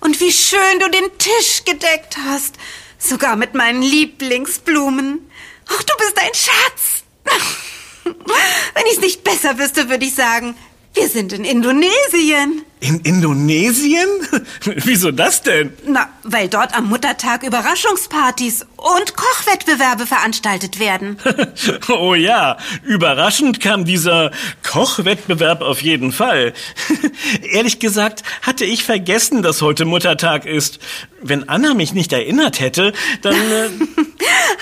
Und 0.00 0.18
wie 0.20 0.32
schön 0.32 0.78
du 0.78 0.88
den 0.88 1.18
Tisch 1.18 1.64
gedeckt 1.64 2.16
hast. 2.24 2.54
Sogar 2.98 3.34
mit 3.34 3.54
meinen 3.54 3.82
Lieblingsblumen. 3.82 5.30
Ach, 5.68 5.82
du 5.82 5.94
bist 5.98 6.18
ein 6.18 6.34
Schatz. 6.34 7.02
Wenn 8.04 8.86
ich 8.86 8.94
es 8.94 9.00
nicht 9.00 9.24
besser 9.24 9.58
wüsste, 9.58 9.88
würde 9.88 10.04
ich 10.04 10.14
sagen, 10.14 10.54
wir 10.94 11.08
sind 11.08 11.32
in 11.32 11.44
Indonesien. 11.44 12.64
In 12.80 13.00
Indonesien? 13.00 14.08
Wieso 14.64 15.10
das 15.10 15.42
denn? 15.42 15.74
Na, 15.86 16.08
weil 16.22 16.48
dort 16.48 16.74
am 16.74 16.88
Muttertag 16.88 17.42
Überraschungspartys 17.42 18.66
und 18.76 19.16
Kochwettbewerbe 19.16 20.06
veranstaltet 20.06 20.80
werden. 20.80 21.18
oh 21.88 22.14
ja, 22.14 22.56
überraschend 22.82 23.60
kam 23.60 23.84
dieser 23.84 24.30
Kochwettbewerb 24.62 25.60
auf 25.60 25.82
jeden 25.82 26.10
Fall. 26.10 26.54
Ehrlich 27.42 27.80
gesagt 27.80 28.22
hatte 28.40 28.64
ich 28.64 28.82
vergessen, 28.82 29.42
dass 29.42 29.60
heute 29.60 29.84
Muttertag 29.84 30.46
ist. 30.46 30.78
Wenn 31.20 31.50
Anna 31.50 31.74
mich 31.74 31.92
nicht 31.92 32.14
erinnert 32.14 32.60
hätte, 32.60 32.94
dann... 33.20 33.34
Äh 33.34 33.68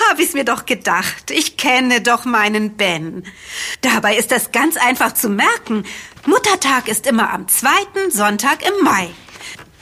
Hab 0.08 0.18
ich's 0.18 0.34
mir 0.34 0.44
doch 0.44 0.66
gedacht. 0.66 1.30
Ich 1.30 1.56
kenne 1.56 2.00
doch 2.00 2.24
meinen 2.24 2.76
Ben. 2.76 3.24
Dabei 3.80 4.16
ist 4.16 4.32
das 4.32 4.50
ganz 4.50 4.76
einfach 4.76 5.14
zu 5.14 5.28
merken. 5.28 5.84
Muttertag 6.26 6.88
ist 6.88 7.06
immer 7.06 7.32
am 7.32 7.48
zweiten 7.48 8.07
Sonntag 8.10 8.62
im 8.62 8.84
Mai. 8.84 9.08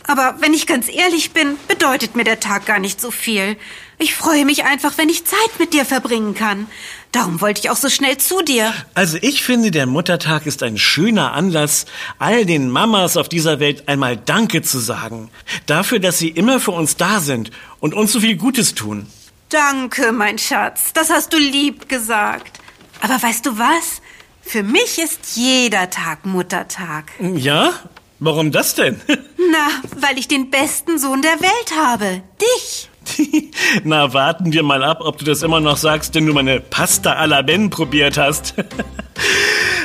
Aber 0.07 0.37
wenn 0.41 0.55
ich 0.55 0.67
ganz 0.67 0.89
ehrlich 0.89 1.33
bin, 1.33 1.57
bedeutet 1.67 2.15
mir 2.15 2.25
der 2.25 2.39
Tag 2.39 2.65
gar 2.67 2.79
nicht 2.79 3.01
so 3.01 3.11
viel. 3.11 3.57
Ich 3.99 4.15
freue 4.15 4.45
mich 4.45 4.65
einfach, 4.65 4.99
wenn 4.99 5.09
ich 5.09 5.25
Zeit 5.25 5.59
mit 5.59 5.73
dir 5.73 5.85
verbringen 5.85 6.35
kann. 6.35 6.69
Darum 7.13 7.41
wollte 7.41 7.61
ich 7.61 7.71
auch 7.71 7.77
so 7.77 7.89
schnell 7.89 8.19
zu 8.19 8.43
dir. 8.43 8.73
Also 8.95 9.17
ich 9.21 9.43
finde, 9.43 9.71
der 9.71 9.87
Muttertag 9.87 10.47
ist 10.47 10.63
ein 10.63 10.77
schöner 10.77 11.33
Anlass, 11.33 11.87
all 12.19 12.45
den 12.45 12.69
Mamas 12.69 13.17
auf 13.17 13.29
dieser 13.29 13.59
Welt 13.59 13.89
einmal 13.89 14.17
Danke 14.17 14.63
zu 14.63 14.79
sagen. 14.79 15.31
Dafür, 15.65 15.99
dass 15.99 16.19
sie 16.19 16.29
immer 16.29 16.61
für 16.61 16.73
uns 16.73 16.97
da 16.97 17.21
sind 17.21 17.51
und 17.81 17.95
uns 17.95 18.13
so 18.13 18.21
viel 18.21 18.37
Gutes 18.37 18.75
tun. 18.75 19.07
Danke, 19.49 20.13
mein 20.13 20.39
Schatz. 20.39 20.93
Das 20.93 21.11
hast 21.11 21.33
du 21.33 21.39
lieb 21.39 21.89
gesagt. 21.89 22.61
Aber 23.01 23.21
weißt 23.21 23.47
du 23.47 23.59
was? 23.59 24.03
Für 24.43 24.63
mich 24.63 24.99
ist 24.99 25.37
jeder 25.37 25.91
Tag 25.91 26.27
Muttertag. 26.27 27.13
Ja? 27.21 27.73
Warum 28.19 28.51
das 28.51 28.75
denn? 28.75 29.01
Na, 29.09 29.69
weil 30.01 30.19
ich 30.19 30.29
den 30.29 30.51
besten 30.51 30.99
Sohn 30.99 31.23
der 31.23 31.41
Welt 31.41 31.73
habe. 31.79 32.23
Dich. 32.41 32.89
Na, 33.85 34.13
warten 34.13 34.53
wir 34.53 34.63
mal 34.63 34.83
ab, 34.83 35.01
ob 35.01 35.19
du 35.19 35.25
das 35.25 35.43
immer 35.43 35.61
noch 35.61 35.77
sagst, 35.77 36.15
wenn 36.15 36.27
du 36.27 36.33
meine 36.33 36.61
Pasta 36.61 37.15
alla 37.15 37.43
Ben 37.43 37.71
probiert 37.71 38.19
hast. 38.19 38.55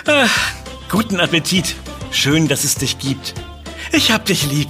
Ach, 0.06 0.52
guten 0.90 1.20
Appetit. 1.20 1.76
Schön, 2.12 2.48
dass 2.48 2.64
es 2.64 2.76
dich 2.76 3.00
gibt. 3.00 3.34
Ich 3.92 4.12
hab 4.12 4.26
dich 4.26 4.50
lieb. 4.50 4.70